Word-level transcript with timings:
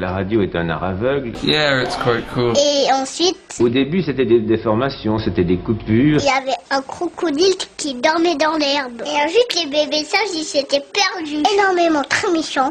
La 0.00 0.12
radio 0.12 0.42
est 0.42 0.54
un 0.54 0.68
art 0.68 0.84
aveugle. 0.84 1.32
Yeah, 1.42 1.82
it's 1.82 1.96
quite 1.96 2.24
cool. 2.32 2.52
Et 2.56 2.86
ensuite, 2.92 3.36
Au 3.58 3.68
début, 3.68 4.00
c'était 4.00 4.26
des 4.26 4.38
déformations, 4.38 5.18
c'était 5.18 5.42
des 5.42 5.56
coupures. 5.56 6.20
il 6.20 6.24
y 6.24 6.28
avait 6.28 6.56
un 6.70 6.80
crocodile 6.82 7.56
qui 7.76 7.94
dormait 7.94 8.36
dans 8.36 8.56
l'herbe. 8.58 9.02
Et 9.04 9.24
ensuite, 9.24 9.56
les 9.56 9.66
bébés 9.68 10.04
sages, 10.04 10.20
ils 10.36 10.44
s'étaient 10.44 10.84
perdus. 10.92 11.42
Énormément, 11.52 12.04
très 12.08 12.30
méchants. 12.30 12.70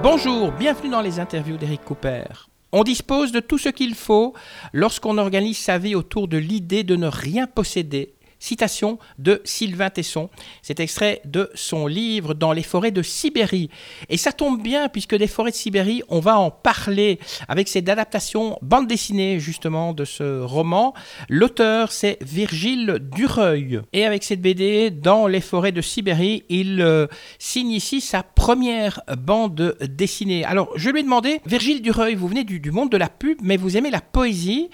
Bonjour, 0.00 0.52
bienvenue 0.52 0.90
dans 0.90 1.00
les 1.02 1.18
interviews 1.18 1.56
d'Eric 1.56 1.84
Cooper. 1.84 2.22
On 2.70 2.84
dispose 2.84 3.32
de 3.32 3.40
tout 3.40 3.58
ce 3.58 3.68
qu'il 3.68 3.96
faut 3.96 4.32
lorsqu'on 4.72 5.18
organise 5.18 5.58
sa 5.58 5.78
vie 5.78 5.96
autour 5.96 6.28
de 6.28 6.38
l'idée 6.38 6.84
de 6.84 6.94
ne 6.94 7.08
rien 7.08 7.48
posséder. 7.48 8.14
Citation 8.42 8.98
de 9.20 9.40
Sylvain 9.44 9.88
Tesson. 9.88 10.28
C'est 10.62 10.80
extrait 10.80 11.20
de 11.24 11.48
son 11.54 11.86
livre 11.86 12.34
Dans 12.34 12.50
les 12.52 12.64
forêts 12.64 12.90
de 12.90 13.00
Sibérie. 13.00 13.70
Et 14.08 14.16
ça 14.16 14.32
tombe 14.32 14.60
bien 14.60 14.88
puisque 14.88 15.14
des 15.14 15.28
forêts 15.28 15.52
de 15.52 15.56
Sibérie, 15.56 16.02
on 16.08 16.18
va 16.18 16.40
en 16.40 16.50
parler 16.50 17.20
avec 17.46 17.68
cette 17.68 17.88
adaptation 17.88 18.58
bande 18.60 18.88
dessinée 18.88 19.38
justement 19.38 19.92
de 19.92 20.04
ce 20.04 20.40
roman. 20.40 20.92
L'auteur 21.28 21.92
c'est 21.92 22.18
Virgile 22.20 22.98
Dureuil. 23.14 23.80
Et 23.92 24.04
avec 24.04 24.24
cette 24.24 24.42
BD 24.42 24.90
Dans 24.90 25.28
les 25.28 25.40
forêts 25.40 25.70
de 25.70 25.80
Sibérie, 25.80 26.42
il 26.48 26.82
euh, 26.82 27.06
signe 27.38 27.70
ici 27.70 28.00
sa 28.00 28.24
première 28.24 29.02
bande 29.18 29.76
dessinée. 29.88 30.44
Alors 30.44 30.72
je 30.74 30.90
lui 30.90 30.98
ai 30.98 31.04
demandé, 31.04 31.40
Virgile 31.46 31.80
Dureuil, 31.80 32.16
vous 32.16 32.26
venez 32.26 32.42
du, 32.42 32.58
du 32.58 32.72
monde 32.72 32.90
de 32.90 32.96
la 32.96 33.08
pub, 33.08 33.38
mais 33.40 33.56
vous 33.56 33.76
aimez 33.76 33.92
la 33.92 34.00
poésie. 34.00 34.68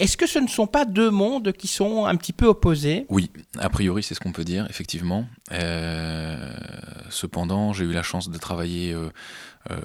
Est-ce 0.00 0.16
que 0.16 0.26
ce 0.26 0.38
ne 0.38 0.48
sont 0.48 0.66
pas 0.66 0.86
deux 0.86 1.10
mondes 1.10 1.52
qui 1.52 1.66
sont 1.66 2.06
un 2.06 2.16
petit 2.16 2.32
peu 2.32 2.46
opposés? 2.46 3.04
Oui, 3.10 3.30
a 3.58 3.68
priori, 3.68 4.02
c'est 4.02 4.14
ce 4.14 4.20
qu'on 4.20 4.32
peut 4.32 4.44
dire, 4.44 4.66
effectivement. 4.70 5.26
Euh, 5.52 6.54
cependant, 7.10 7.74
j'ai 7.74 7.84
eu 7.84 7.92
la 7.92 8.02
chance 8.02 8.30
de 8.30 8.38
travailler 8.38 8.94
euh, 8.94 9.10
euh, 9.70 9.76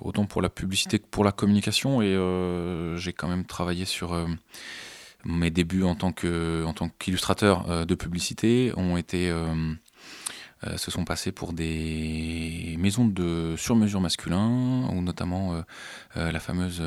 autant 0.00 0.26
pour 0.26 0.42
la 0.42 0.48
publicité 0.48 0.98
que 0.98 1.06
pour 1.08 1.22
la 1.22 1.30
communication, 1.30 2.02
et 2.02 2.18
j'ai 2.96 3.12
quand 3.12 3.28
même 3.28 3.44
travaillé 3.44 3.84
sur 3.84 4.26
mes 5.24 5.50
débuts 5.50 5.84
en 5.84 5.94
tant 5.94 6.10
qu'illustrateur 6.10 7.86
de 7.86 7.94
publicité 7.94 8.72
ont 8.76 8.96
été 8.96 9.32
euh, 10.66 10.76
se 10.76 10.90
sont 10.90 11.04
passés 11.04 11.30
pour 11.30 11.52
des 11.52 12.74
maisons 12.78 13.06
de 13.06 13.54
sur-mesure 13.56 14.00
masculin, 14.00 14.88
ou 14.92 15.00
notamment 15.02 15.54
euh, 15.54 15.62
euh, 16.16 16.32
la 16.32 16.40
fameuse 16.40 16.80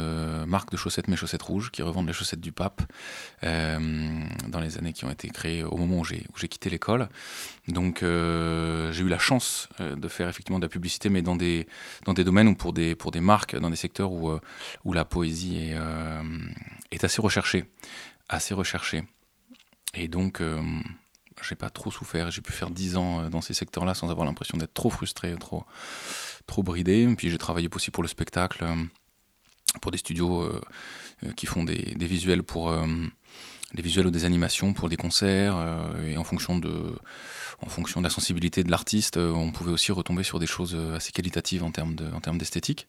marque 0.46 0.72
de 0.72 0.78
chaussettes 0.78 1.08
Mes 1.08 1.16
Chaussettes 1.16 1.42
Rouges, 1.42 1.72
qui 1.72 1.82
revendent 1.82 2.08
les 2.08 2.14
chaussettes 2.14 2.42
du 2.42 2.52
pape, 2.52 2.82
dans 3.42 4.60
les 4.60 4.78
années 4.78 4.94
qui 4.94 5.06
ont 5.06 5.12
été 5.12 5.30
créées 5.30 5.64
au 5.64 5.78
moment 5.78 6.00
où 6.00 6.04
j'ai 6.04 6.48
quitté 6.48 6.70
l'école. 6.70 7.08
Donc 7.68 8.00
j'ai 8.02 9.02
eu 9.04 9.08
la 9.08 9.20
chance 9.20 9.70
de 9.80 10.08
faire 10.08 10.28
effectivement 10.28 10.60
de 10.60 10.66
la 10.66 10.70
publicité, 10.70 11.10
mais 11.10 11.22
dans 11.22 11.36
des, 11.36 11.68
dans 12.06 12.14
des 12.14 12.24
domaines 12.24 12.48
ou 12.48 12.56
pour 12.56 12.74
des, 12.74 12.96
pour 12.96 13.12
des 13.12 13.22
marques, 13.22 13.56
dans 13.56 13.70
des 13.70 13.76
secteurs 13.76 14.12
où, 14.12 14.38
où 14.84 14.94
la 14.94 15.06
poésie 15.06 15.58
est, 15.58 15.78
est 16.92 17.04
assez 17.04 17.22
recherchée. 17.22 17.66
Assez 18.30 18.54
recherchée. 18.54 19.04
Et 19.94 20.08
donc, 20.08 20.42
j'ai 21.48 21.56
pas 21.56 21.70
trop 21.70 21.92
souffert. 21.92 22.32
J'ai 22.32 22.42
pu 22.42 22.52
faire 22.52 22.70
10 22.70 22.98
ans 22.98 23.22
euh, 23.22 23.30
dans 23.30 23.42
ces 23.42 23.54
secteurs-là 23.54 23.94
sans 23.94 24.10
avoir 24.10 24.26
l'impression 24.26 24.58
d'être 24.58 24.74
trop 24.74 24.90
frustré, 24.90 25.36
trop, 25.40 25.64
trop 26.48 26.64
bridé. 26.64 27.14
Puis 27.18 27.30
j'ai 27.30 27.38
travaillé 27.38 27.70
aussi 27.74 27.92
pour 27.92 28.04
le 28.04 28.10
spectacle, 28.10 28.64
euh, 28.64 28.76
pour 29.82 29.92
des 29.92 29.98
studios 29.98 30.42
euh, 30.42 30.62
qui 31.36 31.46
font 31.46 31.64
des, 31.64 31.94
des 31.96 32.08
visuels 32.08 32.44
pour 32.44 32.74
des 33.74 33.82
visuels 33.82 34.08
ou 34.08 34.12
des 34.12 34.26
animations 34.26 34.74
pour 34.74 34.90
des 34.90 34.98
concerts. 34.98 35.56
et 36.04 36.18
en 36.18 36.24
fonction 36.24 36.58
de 36.58 36.96
en 37.64 37.70
fonction 37.70 38.02
de 38.02 38.04
la 38.04 38.10
sensibilité 38.10 38.64
de 38.64 38.72
l'artiste, 38.72 39.18
on 39.18 39.52
pouvait 39.52 39.72
aussi 39.72 39.92
retomber 39.92 40.24
sur 40.24 40.40
des 40.40 40.48
choses 40.48 40.76
assez 40.96 41.12
qualitatives 41.12 41.64
en 41.64 41.70
termes 41.70 41.94
de, 41.94 42.12
en 42.12 42.20
termes 42.20 42.40
d'esthétique. 42.40 42.88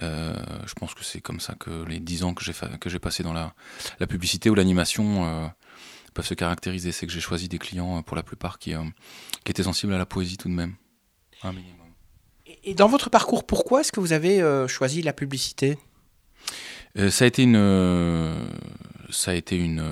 Je 0.00 0.74
pense 0.76 0.94
que 0.94 1.04
c'est 1.04 1.20
comme 1.20 1.40
ça 1.40 1.54
que 1.58 1.84
les 1.86 1.98
10 1.98 2.22
ans 2.22 2.34
que 2.34 2.44
j'ai 2.44 2.54
que 2.80 2.88
j'ai 2.88 3.00
passé 3.00 3.24
dans 3.24 3.32
la, 3.32 3.52
la 3.98 4.06
publicité 4.06 4.48
ou 4.48 4.54
l'animation 4.54 5.50
peuvent 6.16 6.26
se 6.26 6.34
caractériser. 6.34 6.90
C'est 6.90 7.06
que 7.06 7.12
j'ai 7.12 7.20
choisi 7.20 7.48
des 7.48 7.58
clients 7.58 7.98
euh, 7.98 8.02
pour 8.02 8.16
la 8.16 8.22
plupart 8.22 8.58
qui, 8.58 8.74
euh, 8.74 8.82
qui 9.44 9.50
étaient 9.52 9.62
sensibles 9.62 9.94
à 9.94 9.98
la 9.98 10.06
poésie 10.06 10.36
tout 10.36 10.48
de 10.48 10.54
même. 10.54 10.74
Un 11.42 11.52
minimum. 11.52 11.86
Et 12.64 12.74
dans 12.74 12.88
votre 12.88 13.10
parcours, 13.10 13.44
pourquoi 13.44 13.80
est-ce 13.80 13.92
que 13.92 14.00
vous 14.00 14.12
avez 14.12 14.40
euh, 14.40 14.66
choisi 14.66 15.02
la 15.02 15.12
publicité? 15.12 15.78
Euh, 16.98 17.10
ça 17.10 17.24
a 17.24 17.28
été 17.28 17.42
une, 17.42 17.56
euh, 17.56 18.44
ça 19.10 19.32
a 19.32 19.34
été 19.34 19.56
une, 19.56 19.84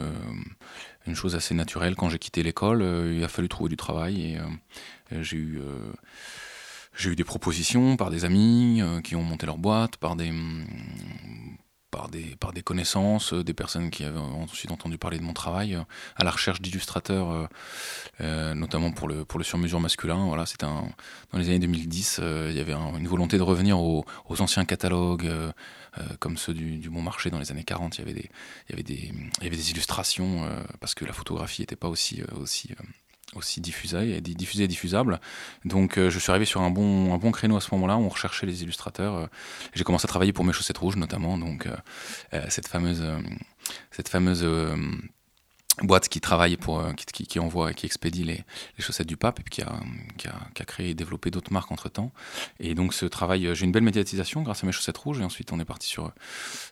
une 1.07 1.15
chose 1.15 1.35
assez 1.37 1.55
naturelle 1.55 1.95
quand 1.95 2.09
j'ai 2.09 2.19
quitté 2.19 2.43
l'école. 2.43 2.83
il 3.15 3.23
a 3.23 3.29
fallu 3.29 3.49
trouver 3.49 3.69
du 3.69 3.77
travail 3.77 4.41
et 5.11 5.23
j'ai 5.23 5.37
eu, 5.37 5.61
j'ai 6.97 7.11
eu 7.11 7.17
des 7.17 7.25
propositions 7.25 7.97
par 7.97 8.11
des 8.11 8.25
amis 8.25 8.83
qui 9.05 9.15
ont 9.15 9.23
monté 9.23 9.47
leur 9.47 9.59
boîte, 9.59 9.97
par 9.99 10.17
des, 10.17 10.33
des, 12.15 12.37
par 12.37 12.53
des 12.53 12.63
connaissances, 12.63 13.33
euh, 13.35 13.45
des 13.45 13.55
personnes 13.55 13.91
qui 13.91 14.05
avaient 14.05 14.19
ensuite 14.19 14.71
entendu 14.71 14.97
parler 14.99 15.19
de 15.19 15.23
mon 15.25 15.33
travail, 15.35 15.75
euh, 15.75 15.83
à 16.17 16.25
la 16.25 16.31
recherche 16.31 16.61
d'illustrateurs, 16.63 17.49
euh, 18.21 18.55
notamment 18.55 18.93
pour 18.93 19.09
le, 19.09 19.25
pour 19.25 19.39
le 19.39 19.45
sur-mesure 19.45 19.81
masculin. 19.81 20.27
Voilà, 20.27 20.45
dans 20.61 21.39
les 21.39 21.49
années 21.49 21.59
2010, 21.59 22.21
euh, 22.23 22.49
il 22.51 22.57
y 22.57 22.61
avait 22.61 22.73
un- 22.73 22.97
une 22.97 23.09
volonté 23.09 23.37
de 23.37 23.43
revenir 23.43 23.79
aux, 23.81 24.05
anciens 24.41 24.65
catalogues, 24.65 25.31
comme 26.19 26.37
ceux 26.37 26.55
du, 26.55 26.79
du 26.79 26.91
Bon 26.91 27.03
Marché 27.03 27.31
dans 27.31 27.39
les 27.39 27.53
années 27.53 27.63
40. 27.65 27.99
Il 27.99 28.01
y 28.01 28.03
avait 28.03 28.15
des, 28.15 28.31
il 28.69 28.71
y 28.71 28.73
avait 28.73 28.83
des, 28.83 29.13
il 29.39 29.45
y 29.45 29.47
avait 29.47 29.57
des 29.57 29.71
illustrations, 29.71 30.49
parce 30.81 30.95
que 30.95 31.05
la 31.05 31.13
photographie 31.13 31.63
n'était 31.63 31.77
pas 31.77 31.89
aussi, 31.89 32.23
aussi, 32.41 32.71
aussi 33.35 33.61
diffusée, 33.61 34.17
et 34.17 34.21
diffusable. 34.69 35.21
Donc 35.65 35.99
euh, 35.99 36.11
je 36.11 36.19
suis 36.19 36.31
arrivé 36.31 36.45
sur 36.45 36.61
un 36.63 36.71
bon, 36.71 37.17
bon 37.17 37.33
créneau 37.33 37.57
à 37.57 37.61
ce 37.61 37.69
moment-là, 37.75 37.97
on 37.97 38.09
recherchait 38.09 38.47
les 38.47 38.63
illustrateurs. 38.63 39.15
euh, 39.15 39.27
j'ai 39.75 39.85
commencé 39.85 40.07
à 40.07 40.09
travailler 40.09 40.33
pour 40.33 40.45
mes 40.45 40.53
chaussettes 40.53 40.79
rouges 40.79 40.97
notamment, 40.97 41.39
donc 41.39 41.67
euh, 41.67 42.45
cette 42.49 42.69
fameuse, 42.69 43.05
cette 43.91 44.09
fameuse 44.09 44.47
boîte 45.83 46.09
qui 46.09 46.21
travaille 46.21 46.57
pour, 46.57 46.81
euh, 46.81 46.93
qui, 46.93 47.27
qui, 47.27 47.39
envoie 47.39 47.73
et 47.73 47.75
qui 47.75 47.87
expédie 47.87 48.23
les, 48.23 48.45
chaussettes 48.79 49.09
du 49.09 49.17
pape 49.17 49.41
et 49.41 49.43
puis 49.43 49.51
qui 49.51 49.63
a, 49.63 49.73
qui 50.17 50.29
a, 50.29 50.65
créé 50.65 50.91
et 50.91 50.95
développé 50.95 51.31
d'autres 51.31 51.53
marques 51.53 51.73
entre 51.73 51.89
temps. 51.89 52.13
Et 52.61 52.75
donc 52.75 52.95
ce 52.95 53.07
travail, 53.07 53.47
euh, 53.47 53.55
j'ai 53.55 53.65
une 53.65 53.73
belle 53.73 53.83
médiatisation 53.83 54.43
grâce 54.43 54.63
à 54.63 54.67
mes 54.67 54.73
chaussettes 54.73 54.99
rouges 54.99 55.21
et 55.21 55.25
ensuite 55.25 55.53
on 55.53 55.59
est 55.59 55.65
parti 55.65 55.89
sur, 55.89 56.13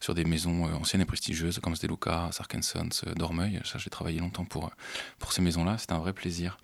sur 0.00 0.14
des 0.14 0.24
maisons 0.24 0.66
euh, 0.66 0.74
anciennes 0.74 1.02
et 1.02 1.06
prestigieuses 1.06 1.58
comme 1.60 1.74
De 1.74 1.88
Luca, 1.88 2.28
Sarkensons, 2.32 2.88
Dormeuil. 3.16 3.60
Ça 3.64 3.78
j'ai 3.78 3.90
travaillé 3.90 4.20
longtemps 4.20 4.44
pour, 4.44 4.70
pour 5.18 5.32
ces 5.32 5.42
maisons-là, 5.42 5.78
c'était 5.78 5.94
un 5.94 5.98
vrai 5.98 6.12
plaisir. 6.12 6.58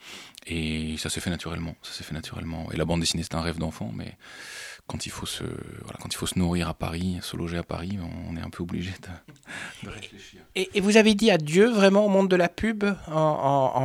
Et 0.47 0.97
ça 0.99 1.10
s'est 1.10 1.20
fait 1.20 1.31
naturellement, 1.31 1.75
ça 1.82 1.93
s'est 1.93 2.05
fait 2.05 2.15
naturellement. 2.15 2.70
Et 2.72 2.76
la 2.76 2.84
bande 2.84 3.00
dessinée 3.00 3.22
c'est 3.22 3.34
un 3.34 3.43
rêve 3.43 3.59
d'enfant, 3.59 3.91
mais 3.93 4.16
quand 4.87 5.05
il 5.05 5.10
faut 5.10 5.26
se, 5.26 5.44
quand 6.00 6.09
il 6.09 6.16
faut 6.16 6.26
se 6.26 6.38
nourrir 6.38 6.69
à 6.69 6.75
Paris, 6.75 7.19
se 7.20 7.37
loger 7.37 7.59
à 7.59 7.62
Paris, 7.62 7.99
on 8.28 8.37
est 8.37 8.41
un 8.41 8.49
peu 8.49 8.62
obligé 8.62 8.91
de, 8.91 9.87
de 9.87 9.93
réfléchir. 9.93 10.41
et, 10.55 10.70
et 10.72 10.81
vous 10.81 10.97
avez 10.97 11.15
dit 11.15 11.31
adieu 11.31 11.69
vraiment 11.69 12.06
au 12.06 12.09
monde 12.09 12.27
de 12.28 12.36
la 12.36 12.48
pub 12.48 12.84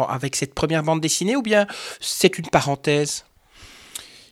avec 0.10 0.36
cette 0.36 0.54
première 0.54 0.84
bande 0.84 1.02
dessinée 1.02 1.36
ou 1.36 1.42
bien 1.42 1.68
c'est 2.00 2.38
une 2.38 2.48
parenthèse? 2.48 3.26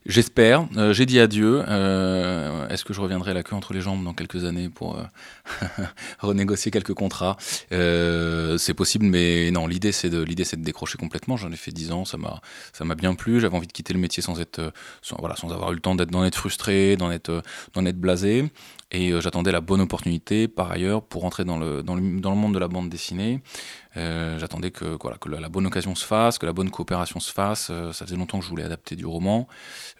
J'espère. 0.07 0.67
Euh, 0.77 0.93
J'ai 0.93 1.05
dit 1.05 1.19
adieu. 1.19 1.63
Euh, 1.67 2.67
Est-ce 2.69 2.83
que 2.83 2.91
je 2.91 3.01
reviendrai 3.01 3.35
la 3.35 3.43
queue 3.43 3.55
entre 3.55 3.73
les 3.73 3.81
jambes 3.81 4.03
dans 4.03 4.15
quelques 4.15 4.45
années 4.45 4.67
pour 4.67 4.97
euh, 4.97 5.03
renégocier 6.19 6.71
quelques 6.71 6.95
contrats? 6.95 7.37
C'est 7.69 8.73
possible, 8.73 9.05
mais 9.05 9.51
non. 9.51 9.67
L'idée, 9.67 9.91
c'est 9.91 10.09
de 10.09 10.21
l'idée, 10.23 10.43
c'est 10.43 10.57
de 10.57 10.63
décrocher 10.63 10.97
complètement. 10.97 11.37
J'en 11.37 11.51
ai 11.51 11.55
fait 11.55 11.71
10 11.71 11.91
ans. 11.91 12.05
Ça 12.05 12.17
m'a, 12.17 12.41
ça 12.73 12.83
m'a 12.83 12.95
bien 12.95 13.13
plu. 13.13 13.39
J'avais 13.39 13.55
envie 13.55 13.67
de 13.67 13.71
quitter 13.71 13.93
le 13.93 13.99
métier 13.99 14.23
sans 14.23 14.39
être, 14.41 14.73
sans, 15.03 15.17
voilà, 15.19 15.35
sans 15.35 15.51
avoir 15.53 15.71
eu 15.71 15.75
le 15.75 15.81
temps 15.81 15.93
d'être, 15.93 16.09
d'en 16.09 16.25
être 16.25 16.37
frustré, 16.37 16.97
d'en 16.97 17.11
être, 17.11 17.43
d'en 17.75 17.85
être 17.85 17.99
blasé. 17.99 18.49
Et 18.91 19.11
euh, 19.11 19.21
j'attendais 19.21 19.51
la 19.53 19.61
bonne 19.61 19.79
opportunité, 19.79 20.49
par 20.49 20.69
ailleurs, 20.69 21.01
pour 21.01 21.23
entrer 21.23 21.45
dans 21.45 21.57
le, 21.57 21.81
dans 21.81 21.95
le, 21.95 22.01
monde 22.01 22.53
de 22.53 22.59
la 22.59 22.67
bande 22.67 22.89
dessinée. 22.89 23.41
Euh, 23.95 24.37
j'attendais 24.37 24.71
que, 24.71 24.97
voilà, 25.01 25.17
que 25.17 25.29
la, 25.29 25.47
bonne 25.47 25.65
occasion 25.65 25.95
se 25.95 26.05
fasse, 26.05 26.37
que 26.37 26.45
la 26.45 26.51
bonne 26.51 26.69
coopération 26.69 27.21
se 27.21 27.31
fasse. 27.31 27.69
Euh, 27.71 27.93
ça 27.93 28.05
faisait 28.05 28.17
longtemps 28.17 28.39
que 28.39 28.43
je 28.43 28.49
voulais 28.49 28.63
adapter 28.63 28.97
du 28.97 29.05
roman. 29.05 29.47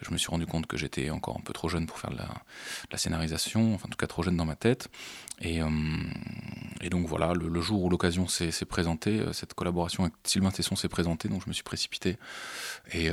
Je 0.02 0.10
me 0.12 0.18
suis 0.18 0.28
rendu 0.28 0.44
compte 0.44 0.66
que 0.66 0.76
j'étais 0.76 1.08
encore 1.08 1.36
un 1.38 1.42
peu 1.42 1.54
trop 1.54 1.68
jeune 1.68 1.86
pour 1.86 1.98
faire 1.98 2.10
de 2.10 2.18
la, 2.18 2.28
la 2.90 2.98
scénarisation, 2.98 3.74
enfin 3.74 3.86
en 3.86 3.90
tout 3.90 3.96
cas 3.96 4.06
trop 4.06 4.22
jeune 4.22 4.36
dans 4.36 4.44
ma 4.44 4.56
tête. 4.56 4.88
Et, 5.40 5.60
et 6.82 6.90
donc 6.90 7.06
voilà, 7.08 7.32
le, 7.32 7.48
le 7.48 7.60
jour 7.60 7.82
où 7.82 7.88
l'occasion 7.88 8.28
s'est 8.28 8.52
présentée, 8.64 9.20
cette 9.32 9.54
collaboration 9.54 10.04
avec 10.04 10.14
Sylvain 10.22 10.52
Tesson 10.52 10.76
s'est 10.76 10.88
présentée, 10.88 11.28
donc 11.28 11.42
je 11.42 11.48
me 11.48 11.52
suis 11.52 11.64
précipité. 11.64 12.16
Et, 12.92 13.08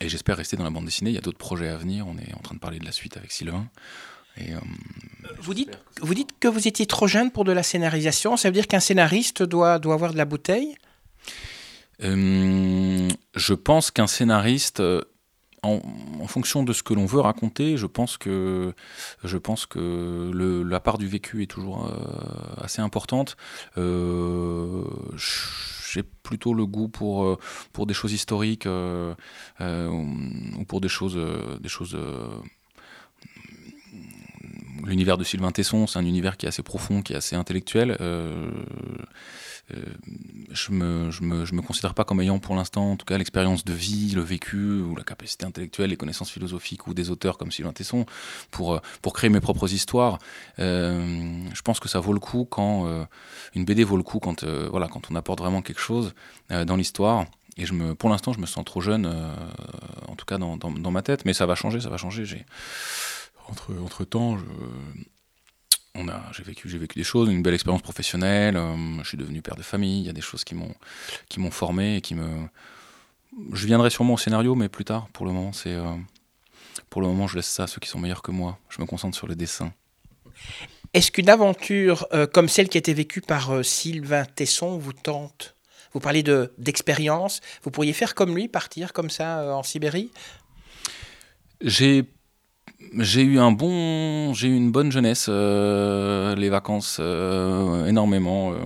et 0.00 0.08
j'espère 0.08 0.36
rester 0.36 0.56
dans 0.56 0.62
la 0.62 0.70
bande 0.70 0.84
dessinée. 0.84 1.10
Il 1.10 1.14
y 1.14 1.18
a 1.18 1.22
d'autres 1.22 1.38
projets 1.38 1.68
à 1.68 1.76
venir. 1.76 2.06
On 2.06 2.16
est 2.18 2.32
en 2.34 2.40
train 2.40 2.54
de 2.54 2.60
parler 2.60 2.78
de 2.78 2.84
la 2.84 2.92
suite 2.92 3.16
avec 3.16 3.32
Sylvain. 3.32 3.66
Et, 4.36 4.52
euh, 4.52 4.58
vous 5.38 5.54
dites, 5.54 5.78
vous 6.00 6.14
dites 6.14 6.30
que 6.40 6.48
vous 6.48 6.66
étiez 6.66 6.86
trop 6.86 7.06
jeune 7.06 7.30
pour 7.30 7.44
de 7.44 7.52
la 7.52 7.62
scénarisation. 7.62 8.36
Ça 8.36 8.48
veut 8.48 8.52
dire 8.54 8.66
qu'un 8.66 8.80
scénariste 8.80 9.42
doit, 9.42 9.78
doit 9.78 9.94
avoir 9.94 10.12
de 10.12 10.18
la 10.18 10.24
bouteille? 10.24 10.74
Euh, 12.02 13.08
je 13.36 13.54
pense 13.54 13.90
qu'un 13.90 14.06
scénariste, 14.08 14.80
euh, 14.80 15.02
en, 15.62 15.80
en 16.20 16.26
fonction 16.26 16.62
de 16.64 16.72
ce 16.72 16.82
que 16.82 16.92
l'on 16.92 17.06
veut 17.06 17.20
raconter, 17.20 17.76
je 17.76 17.86
pense 17.86 18.16
que, 18.18 18.74
je 19.22 19.38
pense 19.38 19.64
que 19.66 20.30
le- 20.34 20.62
la 20.62 20.80
part 20.80 20.98
du 20.98 21.06
vécu 21.06 21.42
est 21.42 21.46
toujours 21.46 21.86
euh, 21.86 22.62
assez 22.62 22.82
importante. 22.82 23.36
Euh, 23.78 24.82
j'ai 25.16 26.02
plutôt 26.02 26.52
le 26.54 26.66
goût 26.66 26.88
pour, 26.88 27.38
pour 27.72 27.86
des 27.86 27.94
choses 27.94 28.12
historiques 28.12 28.66
ou 28.66 30.64
pour 30.66 30.80
des 30.80 30.88
choses, 30.88 31.16
des 31.60 31.68
choses 31.68 31.96
l'univers 34.86 35.18
de 35.18 35.24
Sylvain 35.24 35.50
Tesson, 35.50 35.86
c'est 35.86 35.98
un 35.98 36.04
univers 36.04 36.36
qui 36.36 36.46
est 36.46 36.48
assez 36.48 36.62
profond, 36.62 37.02
qui 37.02 37.12
est 37.12 37.16
assez 37.16 37.36
intellectuel. 37.36 37.96
Euh, 38.00 38.50
je 40.50 40.72
me, 40.72 41.10
je 41.10 41.22
me, 41.22 41.46
je 41.46 41.54
me 41.54 41.62
considère 41.62 41.94
pas 41.94 42.04
comme 42.04 42.20
ayant 42.20 42.38
pour 42.38 42.54
l'instant, 42.54 42.92
en 42.92 42.96
tout 42.96 43.06
cas, 43.06 43.16
l'expérience 43.16 43.64
de 43.64 43.72
vie, 43.72 44.12
le 44.14 44.20
vécu, 44.20 44.80
ou 44.82 44.94
la 44.94 45.04
capacité 45.04 45.46
intellectuelle, 45.46 45.90
les 45.90 45.96
connaissances 45.96 46.30
philosophiques 46.30 46.86
ou 46.86 46.92
des 46.92 47.10
auteurs 47.10 47.38
comme 47.38 47.50
Sylvain 47.50 47.72
Tesson 47.72 48.04
pour, 48.50 48.74
euh, 48.74 48.80
pour 49.00 49.14
créer 49.14 49.30
mes 49.30 49.40
propres 49.40 49.72
histoires. 49.72 50.18
Euh, 50.58 51.42
je 51.54 51.62
pense 51.62 51.80
que 51.80 51.88
ça 51.88 52.00
vaut 52.00 52.12
le 52.12 52.20
coup 52.20 52.46
quand 52.48 52.64
une 53.54 53.64
BD 53.64 53.84
vaut 53.84 53.96
le 53.96 54.02
coup 54.02 54.18
quand, 54.18 54.44
voilà, 54.44 54.88
quand 54.88 55.10
on 55.10 55.14
apporte 55.14 55.38
vraiment 55.38 55.62
quelque 55.62 55.80
chose 55.80 56.14
dans 56.50 56.76
l'histoire. 56.76 57.26
Et 57.56 57.66
je 57.66 57.72
me, 57.72 57.94
pour 57.94 58.10
l'instant, 58.10 58.32
je 58.32 58.40
me 58.40 58.46
sens 58.46 58.64
trop 58.64 58.80
jeune, 58.80 59.06
en 60.08 60.16
tout 60.16 60.26
cas 60.26 60.38
dans, 60.38 60.56
dans, 60.56 60.90
ma 60.90 61.02
tête, 61.02 61.24
mais 61.24 61.32
ça 61.32 61.46
va 61.46 61.54
changer, 61.54 61.80
ça 61.80 61.88
va 61.88 61.96
changer. 61.96 62.44
Entre, 63.48 63.74
entre 63.82 64.04
temps, 64.04 64.38
je, 64.38 64.44
on 65.96 66.08
a, 66.08 66.20
j'ai 66.32 66.42
vécu, 66.42 66.68
j'ai 66.68 66.78
vécu 66.78 66.98
des 66.98 67.04
choses, 67.04 67.28
une 67.28 67.42
belle 67.42 67.54
expérience 67.54 67.82
professionnelle. 67.82 68.56
Euh, 68.56 69.02
je 69.02 69.08
suis 69.08 69.16
devenu 69.18 69.42
père 69.42 69.56
de 69.56 69.62
famille. 69.62 70.00
Il 70.00 70.06
y 70.06 70.10
a 70.10 70.12
des 70.12 70.20
choses 70.20 70.44
qui 70.44 70.54
m'ont, 70.54 70.74
qui 71.28 71.40
m'ont 71.40 71.50
formé 71.50 71.96
et 71.96 72.00
qui 72.00 72.14
me. 72.14 72.48
Je 73.52 73.66
viendrai 73.66 73.90
sûrement 73.90 74.14
au 74.14 74.18
scénario, 74.18 74.54
mais 74.54 74.68
plus 74.68 74.84
tard. 74.84 75.08
Pour 75.12 75.26
le 75.26 75.32
moment, 75.32 75.52
c'est, 75.52 75.72
euh, 75.72 75.94
pour 76.90 77.00
le 77.00 77.08
moment, 77.08 77.26
je 77.26 77.36
laisse 77.36 77.46
ça 77.46 77.64
à 77.64 77.66
ceux 77.66 77.80
qui 77.80 77.88
sont 77.88 77.98
meilleurs 77.98 78.22
que 78.22 78.30
moi. 78.30 78.58
Je 78.68 78.80
me 78.80 78.86
concentre 78.86 79.16
sur 79.16 79.26
le 79.26 79.36
dessin. 79.36 79.72
Est-ce 80.94 81.10
qu'une 81.10 81.28
aventure 81.28 82.06
euh, 82.12 82.26
comme 82.26 82.48
celle 82.48 82.68
qui 82.68 82.78
a 82.78 82.80
été 82.80 82.94
vécue 82.94 83.20
par 83.20 83.64
Sylvain 83.64 84.24
Tesson 84.24 84.78
vous 84.78 84.92
tente? 84.92 85.56
Vous 85.92 86.00
parlez 86.00 86.24
de 86.24 86.52
d'expérience. 86.58 87.40
Vous 87.62 87.70
pourriez 87.70 87.92
faire 87.92 88.16
comme 88.16 88.34
lui, 88.34 88.48
partir 88.48 88.92
comme 88.92 89.10
ça 89.10 89.56
en 89.56 89.62
Sibérie? 89.62 90.10
J'ai 91.60 92.04
j'ai 92.98 93.22
eu 93.22 93.38
un 93.38 93.52
bon, 93.52 94.34
j'ai 94.34 94.48
eu 94.48 94.54
une 94.54 94.70
bonne 94.70 94.92
jeunesse, 94.92 95.26
euh, 95.28 96.34
les 96.34 96.48
vacances 96.48 96.98
euh, 97.00 97.86
énormément. 97.86 98.52
Euh, 98.52 98.58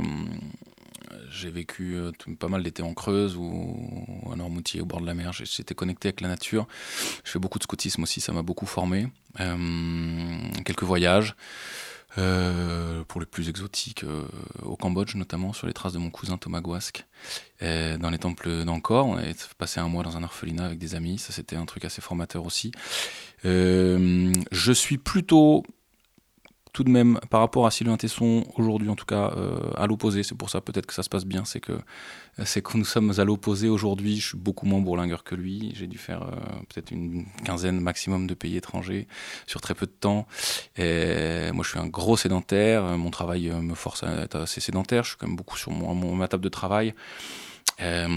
j'ai 1.30 1.50
vécu 1.50 1.96
pas 2.40 2.48
mal 2.48 2.64
d'été 2.64 2.82
en 2.82 2.94
Creuse 2.94 3.36
ou 3.36 3.76
à 4.32 4.34
Normoutier 4.34 4.80
au 4.80 4.84
bord 4.84 5.00
de 5.00 5.06
la 5.06 5.14
mer. 5.14 5.32
J'étais 5.32 5.74
connecté 5.74 6.08
avec 6.08 6.20
la 6.20 6.26
nature. 6.26 6.66
Je 7.22 7.30
fais 7.30 7.38
beaucoup 7.38 7.58
de 7.58 7.62
scoutisme 7.62 8.02
aussi, 8.02 8.20
ça 8.20 8.32
m'a 8.32 8.42
beaucoup 8.42 8.66
formé. 8.66 9.06
quelques 10.64 10.82
voyages. 10.82 11.36
Pour 12.16 13.20
les 13.20 13.26
plus 13.26 13.48
exotiques, 13.48 14.04
au 14.64 14.74
Cambodge 14.74 15.14
notamment, 15.14 15.52
sur 15.52 15.68
les 15.68 15.72
traces 15.72 15.92
de 15.92 15.98
mon 15.98 16.10
cousin 16.10 16.38
Thomas 16.38 16.60
Guasque, 16.60 17.06
dans 17.60 18.10
les 18.10 18.18
temples 18.18 18.64
d'Angkor. 18.64 19.06
On 19.06 19.16
avait 19.16 19.36
passé 19.58 19.78
un 19.78 19.86
mois 19.86 20.02
dans 20.02 20.16
un 20.16 20.24
orphelinat 20.24 20.64
avec 20.64 20.80
des 20.80 20.96
amis, 20.96 21.18
ça 21.18 21.32
c'était 21.32 21.54
un 21.54 21.66
truc 21.66 21.84
assez 21.84 22.02
formateur 22.02 22.44
aussi. 22.44 22.72
Euh, 23.44 24.32
je 24.50 24.72
suis 24.72 24.98
plutôt 24.98 25.62
tout 26.74 26.84
de 26.84 26.90
même, 26.90 27.18
par 27.30 27.40
rapport 27.40 27.66
à 27.66 27.72
Sylvain 27.72 27.96
Tesson, 27.96 28.44
aujourd'hui 28.56 28.88
en 28.88 28.94
tout 28.94 29.06
cas, 29.06 29.32
euh, 29.36 29.58
à 29.76 29.86
l'opposé. 29.86 30.22
C'est 30.22 30.36
pour 30.36 30.48
ça 30.48 30.60
peut-être 30.60 30.86
que 30.86 30.94
ça 30.94 31.02
se 31.02 31.08
passe 31.08 31.24
bien. 31.24 31.44
C'est 31.44 31.60
que, 31.60 31.72
c'est 32.44 32.62
que 32.62 32.76
nous 32.76 32.84
sommes 32.84 33.12
à 33.18 33.24
l'opposé 33.24 33.68
aujourd'hui. 33.68 34.18
Je 34.18 34.28
suis 34.28 34.38
beaucoup 34.38 34.64
moins 34.64 34.80
bourlingueur 34.80 35.24
que 35.24 35.34
lui. 35.34 35.72
J'ai 35.74 35.88
dû 35.88 35.98
faire 35.98 36.22
euh, 36.22 36.36
peut-être 36.68 36.92
une 36.92 37.26
quinzaine 37.44 37.80
maximum 37.80 38.28
de 38.28 38.34
pays 38.34 38.56
étrangers 38.56 39.08
sur 39.46 39.60
très 39.60 39.74
peu 39.74 39.86
de 39.86 39.92
temps. 39.92 40.28
Moi, 40.78 41.64
je 41.64 41.68
suis 41.68 41.78
un 41.80 41.88
gros 41.88 42.16
sédentaire. 42.16 42.82
Mon 42.96 43.10
travail 43.10 43.50
me 43.50 43.74
force 43.74 44.04
à 44.04 44.22
être 44.22 44.36
assez 44.36 44.60
sédentaire. 44.60 45.02
Je 45.02 45.10
suis 45.10 45.18
quand 45.18 45.26
même 45.26 45.36
beaucoup 45.36 45.56
sur 45.56 45.72
mon, 45.72 46.14
ma 46.14 46.28
table 46.28 46.44
de 46.44 46.48
travail. 46.48 46.94
Euh, 47.80 48.08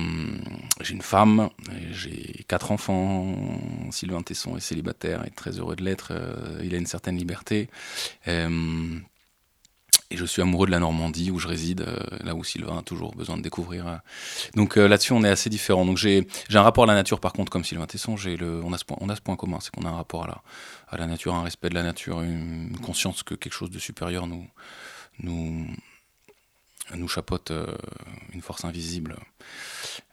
j'ai 0.82 0.94
une 0.94 1.02
femme, 1.02 1.50
j'ai 1.92 2.46
quatre 2.48 2.72
enfants. 2.72 3.36
Sylvain 3.92 4.22
Tesson 4.22 4.58
est 4.58 4.62
célibataire 4.62 5.26
et 5.26 5.30
très 5.30 5.60
heureux 5.60 5.76
de 5.76 5.84
l'être. 5.84 6.10
Euh, 6.12 6.62
il 6.64 6.74
a 6.74 6.78
une 6.78 6.88
certaine 6.88 7.18
liberté. 7.18 7.70
Euh, 8.28 9.00
et 10.10 10.18
je 10.18 10.26
suis 10.26 10.42
amoureux 10.42 10.66
de 10.66 10.72
la 10.72 10.80
Normandie 10.80 11.32
où 11.32 11.40
je 11.40 11.48
réside, 11.48 11.86
là 12.22 12.36
où 12.36 12.44
Sylvain 12.44 12.80
a 12.80 12.82
toujours 12.82 13.16
besoin 13.16 13.38
de 13.38 13.42
découvrir. 13.42 14.02
Donc 14.56 14.76
là-dessus, 14.76 15.14
on 15.14 15.24
est 15.24 15.30
assez 15.30 15.50
différents. 15.50 15.86
Donc 15.86 15.96
j'ai 15.96 16.28
un 16.54 16.62
rapport 16.62 16.84
à 16.84 16.88
la 16.88 16.96
nature, 16.96 17.22
par 17.22 17.32
contre, 17.32 17.50
comme 17.50 17.64
Sylvain 17.64 17.86
Tesson, 17.86 18.18
on, 18.18 18.74
a 18.74 18.78
ce 18.78 19.22
point, 19.22 19.36
commun, 19.38 19.60
c'est 19.62 19.72
qu'on 19.74 19.86
a 19.86 19.90
un 19.90 19.96
rapport 19.96 20.28
à 20.90 20.98
la, 20.98 21.08
nature, 21.08 21.34
un 21.34 21.44
respect 21.44 21.70
de 21.70 21.76
la 21.76 21.84
nature, 21.84 22.22
une, 22.24 22.78
conscience 22.84 23.24
que 23.24 23.36
quelque 23.36 23.54
chose 23.54 23.72
de 23.72 23.80
supérieur 23.80 24.28
nous, 24.28 24.46
nous 26.96 27.08
chapeaute 27.08 27.52
euh, 27.52 27.76
une 28.34 28.42
force 28.42 28.66
invisible. 28.66 29.16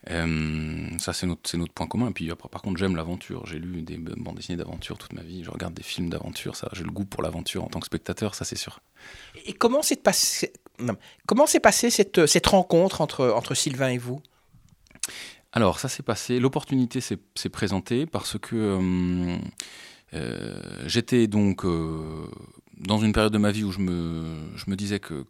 Euh, 0.09 0.89
ça, 0.97 1.13
c'est 1.13 1.27
notre, 1.27 1.55
notre 1.57 1.73
point 1.73 1.87
commun. 1.87 2.09
Et 2.09 2.13
puis, 2.13 2.31
après, 2.31 2.49
par 2.49 2.61
contre, 2.61 2.77
j'aime 2.77 2.95
l'aventure. 2.95 3.45
J'ai 3.45 3.59
lu 3.59 3.81
des 3.81 3.97
bandes 3.97 4.35
dessinées 4.35 4.57
d'aventure 4.57 4.97
toute 4.97 5.13
ma 5.13 5.21
vie. 5.21 5.43
Je 5.43 5.51
regarde 5.51 5.73
des 5.73 5.83
films 5.83 6.09
d'aventure. 6.09 6.55
Ça, 6.55 6.69
j'ai 6.73 6.83
le 6.83 6.91
goût 6.91 7.05
pour 7.05 7.23
l'aventure 7.23 7.63
en 7.63 7.67
tant 7.67 7.79
que 7.79 7.85
spectateur, 7.85 8.35
ça, 8.35 8.45
c'est 8.45 8.57
sûr. 8.57 8.79
Et 9.45 9.53
comment 9.53 9.81
s'est 9.81 9.95
passé, 9.95 10.53
comment 11.25 11.45
s'est 11.45 11.59
passée 11.59 11.89
cette, 11.89 12.25
cette 12.25 12.47
rencontre 12.47 13.01
entre, 13.01 13.29
entre 13.29 13.53
Sylvain 13.53 13.89
et 13.89 13.97
vous? 13.97 14.21
Alors, 15.51 15.79
ça 15.79 15.89
s'est 15.89 16.03
passé. 16.03 16.39
L'opportunité 16.39 17.01
s'est, 17.01 17.49
présentée 17.49 18.05
parce 18.05 18.37
que 18.37 19.39
euh, 20.13 20.61
j'étais 20.85 21.27
donc 21.27 21.65
dans 22.79 22.97
une 22.97 23.11
période 23.11 23.33
de 23.33 23.37
ma 23.37 23.51
vie 23.51 23.63
où 23.63 23.71
je 23.71 23.79
me, 23.79 24.75
disais 24.75 24.99
que, 24.99 25.25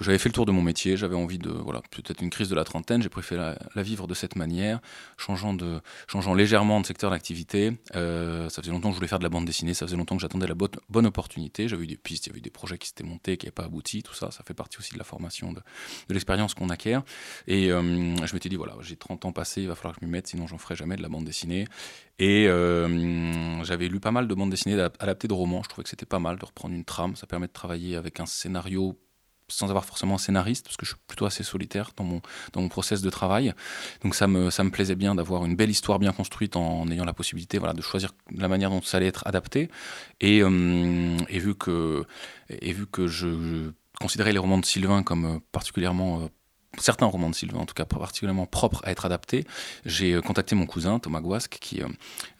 j'avais 0.00 0.18
fait 0.18 0.28
le 0.28 0.34
tour 0.34 0.46
de 0.46 0.52
mon 0.52 0.62
métier, 0.62 0.96
j'avais 0.96 1.16
envie 1.16 1.38
de, 1.38 1.50
voilà, 1.50 1.82
peut-être 1.90 2.22
une 2.22 2.30
crise 2.30 2.48
de 2.48 2.54
la 2.54 2.64
trentaine, 2.64 3.02
j'ai 3.02 3.08
préféré 3.08 3.54
la, 3.74 3.82
vivre 3.82 4.06
de 4.06 4.14
cette 4.14 4.36
manière, 4.36 4.80
changeant, 5.16 5.54
légèrement 6.34 6.80
de 6.80 6.86
secteur 6.86 7.10
d'activité. 7.10 7.72
Euh, 7.96 8.48
ça 8.48 8.62
faisait 8.62 8.72
longtemps 8.72 8.88
que 8.88 8.94
je 8.94 8.98
voulais 8.98 9.08
faire 9.08 9.18
de 9.18 9.24
la 9.24 9.28
bande 9.28 9.44
dessinée, 9.44 9.74
ça 9.74 9.86
faisait 9.86 9.96
longtemps 9.96 10.16
que 10.16 10.22
j'attendais 10.22 10.46
la 10.46 10.54
bonne, 10.54 11.06
opportunité. 11.06 11.66
J'avais 11.66 11.84
eu 11.84 11.88
des 11.88 11.96
pistes, 11.96 12.26
il 12.26 12.30
y 12.30 12.32
avait 12.32 12.38
eu 12.38 12.42
des 12.42 12.50
projets 12.50 12.78
qui 12.78 12.88
s'étaient 12.88 13.04
montés, 13.04 13.36
qui 13.36 13.46
n'avaient 13.46 13.52
pas 13.52 13.64
abouti, 13.64 14.02
tout 14.02 14.14
ça, 14.14 14.30
ça 14.30 14.44
fait 14.46 14.54
partie 14.54 14.78
aussi 14.78 14.92
de 14.92 14.98
la 14.98 15.04
formation, 15.04 15.52
de, 15.52 15.60
de 16.08 16.14
l'expérience 16.14 16.54
qu'on 16.54 16.70
acquiert. 16.70 17.02
Et 17.48 17.72
euh, 17.72 17.82
je 18.24 18.34
m'étais 18.34 18.48
dit, 18.48 18.56
voilà, 18.56 18.74
j'ai 18.80 18.96
30 18.96 19.24
ans 19.24 19.32
passés, 19.32 19.62
il 19.62 19.68
va 19.68 19.74
falloir 19.74 19.94
que 19.94 20.00
je 20.00 20.06
m'y 20.06 20.12
mette, 20.12 20.28
sinon 20.28 20.46
j'en 20.46 20.58
ferai 20.58 20.76
jamais 20.76 20.96
de 20.96 21.02
la 21.02 21.08
bande 21.08 21.24
dessinée. 21.24 21.66
Et 22.18 22.46
euh, 22.46 23.64
j'avais 23.64 23.88
lu 23.88 24.00
pas 24.00 24.10
mal 24.10 24.28
de 24.28 24.34
bandes 24.34 24.50
dessinées 24.50 24.80
adaptées 25.00 25.28
de 25.28 25.32
romans. 25.32 25.62
Je 25.62 25.68
trouvais 25.68 25.82
que 25.82 25.90
c'était 25.90 26.06
pas 26.06 26.18
mal 26.18 26.38
de 26.38 26.44
reprendre 26.44 26.74
une 26.74 26.84
trame. 26.84 27.16
Ça 27.16 27.26
permet 27.26 27.46
de 27.46 27.52
travailler 27.52 27.96
avec 27.96 28.20
un 28.20 28.26
scénario 28.26 28.98
sans 29.48 29.68
avoir 29.68 29.84
forcément 29.84 30.14
un 30.14 30.18
scénariste, 30.18 30.64
parce 30.64 30.76
que 30.76 30.86
je 30.86 30.92
suis 30.92 31.00
plutôt 31.06 31.26
assez 31.26 31.42
solitaire 31.42 31.90
dans 31.96 32.04
mon, 32.04 32.22
dans 32.52 32.62
mon 32.62 32.68
process 32.68 33.02
de 33.02 33.10
travail. 33.10 33.52
Donc 34.02 34.14
ça 34.14 34.26
me, 34.26 34.50
ça 34.50 34.64
me 34.64 34.70
plaisait 34.70 34.94
bien 34.94 35.14
d'avoir 35.14 35.44
une 35.44 35.56
belle 35.56 35.70
histoire 35.70 35.98
bien 35.98 36.12
construite 36.12 36.56
en, 36.56 36.88
ayant 36.88 37.04
la 37.04 37.12
possibilité 37.12 37.58
voilà, 37.58 37.74
de 37.74 37.82
choisir 37.82 38.14
la 38.34 38.48
manière 38.48 38.70
dont 38.70 38.82
ça 38.82 38.96
allait 38.96 39.06
être 39.06 39.26
adapté. 39.26 39.68
Et, 40.20 40.42
euh, 40.42 41.16
et 41.28 41.38
vu, 41.38 41.54
que, 41.54 42.04
et 42.48 42.72
vu 42.72 42.86
que 42.86 43.06
je, 43.06 43.28
je, 43.28 43.70
considérais 44.00 44.32
les 44.32 44.38
romans 44.38 44.58
de 44.58 44.64
Sylvain 44.64 45.02
comme 45.02 45.40
particulièrement 45.52 46.28
certains 46.78 47.06
romans 47.06 47.30
de 47.30 47.34
Sylvain, 47.34 47.60
en 47.60 47.66
tout 47.66 47.74
cas 47.74 47.84
particulièrement 47.84 48.46
propres 48.46 48.80
à 48.84 48.90
être 48.90 49.04
adaptés. 49.04 49.44
J'ai 49.84 50.14
euh, 50.14 50.20
contacté 50.20 50.54
mon 50.54 50.66
cousin 50.66 50.98
Thomas 50.98 51.20
Guasque, 51.20 51.58
qui 51.60 51.82
euh, 51.82 51.88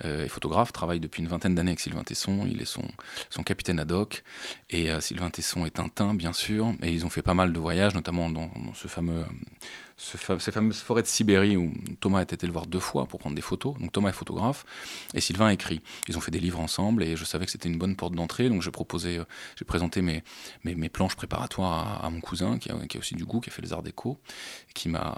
euh, 0.05 0.25
est 0.25 0.29
photographe, 0.29 0.73
travaille 0.73 1.01
depuis 1.01 1.23
une 1.23 1.29
vingtaine 1.29 1.55
d'années 1.55 1.73
avec 1.73 1.81
Sylvain 1.81 2.03
Tesson. 2.03 2.47
Il 2.51 2.61
est 2.63 2.67
son, 2.67 2.85
son 3.31 3.43
capitaine 3.43 3.79
ad 3.79 3.93
hoc. 3.93 4.23
Et 4.71 4.89
Sylvain 5.01 5.31
Tesson 5.31 5.67
est 5.67 5.71
Tintin, 5.71 6.15
bien 6.15 6.33
sûr. 6.33 6.73
Et 6.83 6.93
ils 6.93 7.05
ont 7.05 7.11
fait 7.11 7.23
pas 7.23 7.35
mal 7.35 7.53
de 7.53 7.59
voyages, 7.59 7.95
notamment 7.95 8.31
dans 8.31 8.51
ce 8.75 8.89
fameux 8.89 9.25
ces 9.97 10.53
fameuses 10.53 10.81
forêts 10.81 11.03
de 11.03 11.07
Sibérie 11.07 11.57
où 11.57 11.73
Thomas 12.01 12.21
a 12.21 12.23
été 12.23 12.47
le 12.47 12.53
voir 12.53 12.67
deux 12.67 12.81
fois 12.81 13.07
pour 13.07 13.21
prendre 13.21 13.37
des 13.37 13.43
photos. 13.43 13.79
Donc 13.79 13.93
Thomas 13.93 14.11
est 14.11 14.15
photographe 14.15 14.65
et 15.15 15.21
Sylvain 15.21 15.49
écrit. 15.51 15.81
Ils 16.09 16.17
ont 16.17 16.21
fait 16.21 16.31
des 16.31 16.41
livres 16.41 16.61
ensemble 16.61 17.03
et 17.03 17.17
je 17.17 17.25
savais 17.25 17.45
que 17.45 17.51
c'était 17.51 17.69
une 17.69 17.79
bonne 17.79 17.97
porte 17.97 18.15
d'entrée. 18.15 18.49
Donc 18.49 18.63
j'ai 18.63 18.71
proposé, 18.71 19.19
euh, 19.19 19.25
j'ai 19.57 19.65
présenté 19.65 20.03
mes, 20.03 20.23
mes, 20.65 20.89
planches 20.89 21.17
préparatoires 21.17 22.05
à, 22.05 22.11
mon 22.11 22.21
cousin 22.21 22.59
qui 22.59 22.71
a, 22.71 22.75
qui 22.87 22.97
a, 22.97 23.01
aussi 23.01 23.15
du 23.15 23.25
goût, 23.25 23.41
qui 23.41 23.51
a 23.51 23.53
fait 23.53 23.63
les 23.63 23.73
arts 23.73 23.83
déco, 23.83 24.19
qui 24.75 24.89
m'a 24.89 25.15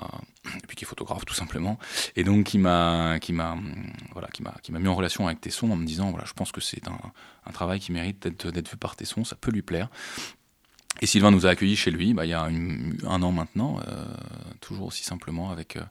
et 0.46 0.66
puis 0.66 0.76
qui 0.76 0.84
est 0.84 0.88
photographe 0.88 1.24
tout 1.24 1.34
simplement. 1.34 1.78
Et 2.16 2.24
donc 2.24 2.46
qui 2.46 2.58
m'a 2.58 3.18
qui 3.20 3.32
m'a 3.32 3.56
voilà 4.12 4.28
qui 4.28 4.42
qui 4.62 4.72
mis 4.72 4.88
en 4.88 4.94
relation 4.94 5.26
avec 5.26 5.40
Tesson 5.40 5.70
en 5.70 5.76
me 5.76 5.86
disant 5.86 6.10
voilà 6.10 6.24
je 6.26 6.32
pense 6.32 6.52
que 6.52 6.60
c'est 6.60 6.86
un, 6.88 6.98
un 7.46 7.52
travail 7.52 7.80
qui 7.80 7.92
mérite 7.92 8.28
d'être 8.28 8.70
vu 8.70 8.76
par 8.76 8.96
Tesson, 8.96 9.24
ça 9.24 9.36
peut 9.36 9.50
lui 9.50 9.62
plaire. 9.62 9.88
Et 11.00 11.06
Sylvain 11.06 11.30
nous 11.30 11.46
a 11.46 11.50
accueillis 11.50 11.76
chez 11.76 11.90
lui 11.90 12.14
bah, 12.14 12.24
il 12.24 12.30
y 12.30 12.34
a 12.34 12.44
un 12.44 13.22
an 13.22 13.32
maintenant, 13.32 13.80
euh, 13.88 14.04
toujours 14.64 14.86
aussi 14.86 15.04
simplement 15.04 15.50
avec, 15.50 15.76
euh, 15.76 15.84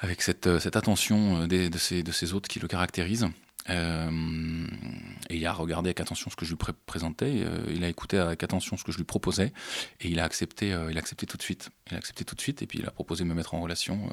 avec 0.00 0.22
cette, 0.22 0.46
euh, 0.46 0.60
cette 0.60 0.76
attention 0.76 1.46
des, 1.46 1.70
de, 1.70 1.78
ces, 1.78 2.02
de 2.02 2.12
ces 2.12 2.34
hôtes 2.34 2.48
qui 2.48 2.60
le 2.60 2.68
caractérisent. 2.68 3.26
et 3.68 5.36
il 5.36 5.46
a 5.46 5.52
regardé 5.52 5.88
avec 5.88 6.00
attention 6.00 6.30
ce 6.30 6.36
que 6.36 6.44
je 6.44 6.50
lui 6.50 6.58
présentais, 6.84 7.46
il 7.70 7.82
a 7.82 7.88
écouté 7.88 8.18
avec 8.18 8.42
attention 8.42 8.76
ce 8.76 8.84
que 8.84 8.92
je 8.92 8.98
lui 8.98 9.04
proposais, 9.04 9.54
et 10.00 10.08
il 10.08 10.20
a 10.20 10.24
accepté, 10.24 10.68
il 10.90 10.96
a 10.96 10.98
accepté 10.98 11.24
tout 11.26 11.38
de 11.38 11.42
suite. 11.42 11.70
Il 11.90 11.94
a 11.94 11.98
accepté 11.98 12.26
tout 12.26 12.34
de 12.34 12.42
suite, 12.42 12.60
et 12.60 12.66
puis 12.66 12.80
il 12.80 12.86
a 12.86 12.90
proposé 12.90 13.24
de 13.24 13.28
me 13.30 13.34
mettre 13.34 13.54
en 13.54 13.62
relation 13.62 14.10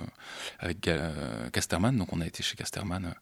avec 0.59 0.89
Casterman. 1.51 1.97
Donc 1.97 2.13
on 2.13 2.21
a 2.21 2.25
été 2.25 2.43
chez 2.43 2.55
Casterman, 2.55 3.13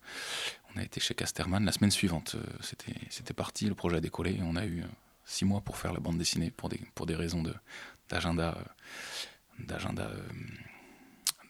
on 0.75 0.79
a 0.79 0.83
été 0.83 1.00
chez 1.00 1.15
Casterman 1.15 1.65
la 1.65 1.71
semaine 1.71 1.89
suivante. 1.89 2.36
C'était, 2.62 2.93
c'était 3.09 3.33
parti, 3.33 3.65
le 3.65 3.74
projet 3.74 3.98
a 3.98 4.00
décollé, 4.00 4.33
et 4.33 4.43
on 4.43 4.55
a 4.55 4.67
eu 4.67 4.83
six 5.25 5.45
mois 5.45 5.62
pour 5.62 5.77
faire 5.77 5.93
la 5.93 6.00
bande 6.00 6.19
dessinée 6.19 6.51
pour 6.51 6.69
des, 6.69 6.79
pour 6.93 7.07
des 7.07 7.15
raisons 7.15 7.43
d'agenda, 8.07 8.55
d'agenda, 9.67 10.09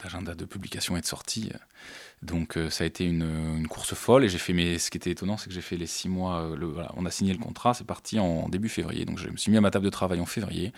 d'agenda 0.01 0.35
de 0.35 0.45
publication 0.45 0.97
et 0.97 1.01
de 1.01 1.05
sortie. 1.05 1.51
Donc 2.21 2.57
ça 2.69 2.83
a 2.83 2.87
été 2.87 3.05
une, 3.05 3.67
course 3.67 3.93
folle 3.93 4.25
et 4.25 4.29
j'ai 4.29 4.37
fait 4.37 4.53
mes. 4.53 4.77
Ce 4.77 4.91
qui 4.91 4.97
était 4.97 5.11
étonnant, 5.11 5.37
c'est 5.37 5.47
que 5.47 5.53
j'ai 5.53 5.61
fait 5.61 5.77
les 5.77 5.87
six 5.87 6.09
mois. 6.09 6.53
Le, 6.57 6.73
on 6.95 7.05
a 7.05 7.11
signé 7.11 7.33
le 7.33 7.39
contrat, 7.39 7.73
c'est 7.73 7.87
parti 7.87 8.19
en 8.19 8.49
début 8.49 8.69
février. 8.69 9.05
Donc 9.05 9.19
je 9.19 9.29
me 9.29 9.37
suis 9.37 9.51
mis 9.51 9.57
à 9.57 9.61
ma 9.61 9.71
table 9.71 9.85
de 9.85 9.89
travail 9.89 10.19
en 10.19 10.25
février. 10.25 10.73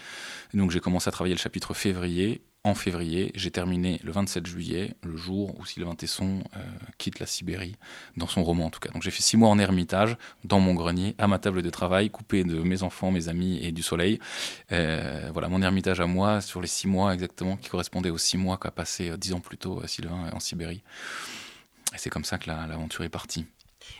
donc 0.54 0.72
j'ai 0.72 0.80
commencé 0.80 1.08
à 1.08 1.12
travailler 1.12 1.36
le 1.36 1.40
chapitre 1.42 1.74
février 1.74 2.42
en 2.64 2.76
février. 2.76 3.32
J'ai 3.36 3.52
terminé 3.52 4.00
le 4.04 4.12
27 4.12 4.46
juillet, 4.46 4.94
le 5.04 5.18
jour 5.18 5.58
où 5.60 5.66
Sylvain 5.66 5.96
Tesson 5.96 6.44
euh, 6.56 6.60
quitte 6.98 7.20
la 7.20 7.26
Sibérie, 7.26 7.76
dans 8.18 8.28
son 8.28 8.44
roman 8.44 8.66
en 8.66 8.70
tout 8.70 8.80
cas. 8.80 8.90
Donc 8.92 9.02
j'ai 9.02 9.12
fait 9.12 9.24
six 9.24 9.38
mois 9.38 9.50
en 9.50 9.58
ermitage, 9.58 10.18
dans 10.44 10.60
mon 10.60 10.74
grenier, 10.74 11.16
à 11.18 11.28
ma 11.28 11.40
table 11.40 11.62
de 11.62 11.70
travail, 11.70 12.10
coupé 12.10 12.44
de 12.44 12.60
mes 12.60 12.84
enfants, 12.84 13.12
mes 13.12 13.30
amis 13.30 13.60
et 13.64 13.72
du 13.72 13.82
soleil. 13.82 14.20
Euh, 14.72 15.30
voilà, 15.34 15.50
mon 15.50 15.62
ermitage 15.62 16.00
à 16.00 16.06
moi, 16.06 16.42
sur 16.42 16.62
les 16.62 16.68
six 16.68 16.88
mois 16.88 17.14
exactement, 17.14 17.58
qui 17.58 17.70
correspondait 17.70 18.12
aux 18.12 18.20
six 18.20 18.38
mois 18.38 18.58
qu'a 18.58 18.72
passé 18.72 19.10
euh, 19.10 19.18
dix 19.18 19.34
ans 19.34 19.40
plus 19.40 19.58
tôt 19.58 19.82
Sylvain 19.88 20.30
en 20.34 20.40
Sibérie. 20.40 20.84
Et 21.94 21.98
c'est 21.98 22.10
comme 22.10 22.24
ça 22.24 22.38
que 22.38 22.48
l'aventure 22.48 23.04
est 23.04 23.10
partie. 23.10 23.46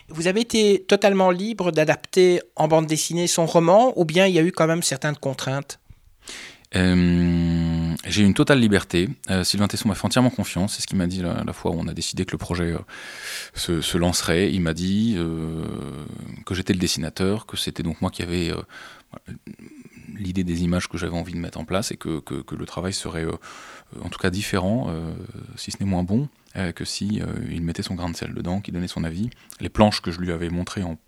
Vous 0.08 0.26
avez 0.26 0.40
été 0.40 0.84
totalement 0.86 1.30
libre 1.30 1.72
d'adapter 1.72 2.40
en 2.56 2.68
bande 2.68 2.86
dessinée 2.86 3.26
son 3.26 3.46
roman, 3.46 3.92
ou 3.96 4.04
bien 4.04 4.26
il 4.26 4.34
y 4.34 4.38
a 4.38 4.42
eu 4.42 4.52
quand 4.52 4.66
même 4.66 4.82
certaines 4.82 5.16
contraintes? 5.16 5.80
Euh, 6.74 7.94
j'ai 8.06 8.22
une 8.22 8.34
totale 8.34 8.58
liberté. 8.58 9.08
Euh, 9.30 9.44
Sylvain 9.44 9.68
Tesson 9.68 9.88
m'a 9.88 9.94
fait 9.94 10.06
entièrement 10.06 10.30
confiance. 10.30 10.74
C'est 10.74 10.82
ce 10.82 10.86
qu'il 10.86 10.98
m'a 10.98 11.06
dit 11.06 11.22
la, 11.22 11.52
fois 11.52 11.72
où 11.72 11.78
on 11.78 11.88
a 11.88 11.94
décidé 11.94 12.24
que 12.24 12.32
le 12.32 12.38
projet 12.38 12.72
euh, 12.72 13.82
se, 13.82 13.98
lancerait. 13.98 14.52
Il 14.52 14.60
m'a 14.60 14.74
dit 14.74 15.16
que 16.46 16.54
j'étais 16.54 16.72
le 16.72 16.78
dessinateur, 16.78 17.46
que 17.46 17.56
c'était 17.56 17.82
donc 17.82 18.00
moi 18.00 18.10
qui 18.10 18.22
avais 18.22 18.52
l'idée 20.14 20.44
des 20.44 20.62
images 20.64 20.88
que 20.88 20.98
j'avais 20.98 21.16
envie 21.16 21.32
de 21.32 21.38
mettre 21.38 21.58
en 21.58 21.64
place 21.64 21.92
et 21.92 21.96
que, 21.96 22.22
le 22.50 22.66
travail 22.66 22.92
serait 22.92 23.26
en 24.02 24.08
tout 24.08 24.18
cas 24.18 24.30
différent, 24.30 24.92
si 25.56 25.70
ce 25.70 25.76
n'est 25.80 25.88
moins 25.88 26.02
bon, 26.02 26.28
que 26.74 26.84
si 26.84 27.20
il 27.50 27.62
mettait 27.62 27.82
son 27.82 27.94
grain 27.94 28.10
de 28.10 28.16
sel 28.16 28.34
dedans, 28.34 28.60
qu'il 28.60 28.74
donnait 28.74 28.88
son 28.88 29.04
avis. 29.04 29.30
Les 29.60 29.68
planches 29.68 30.00
que 30.00 30.10
je 30.10 30.20
lui 30.20 30.32
avais 30.32 30.48
montrées 30.48 30.82
en 30.82 30.98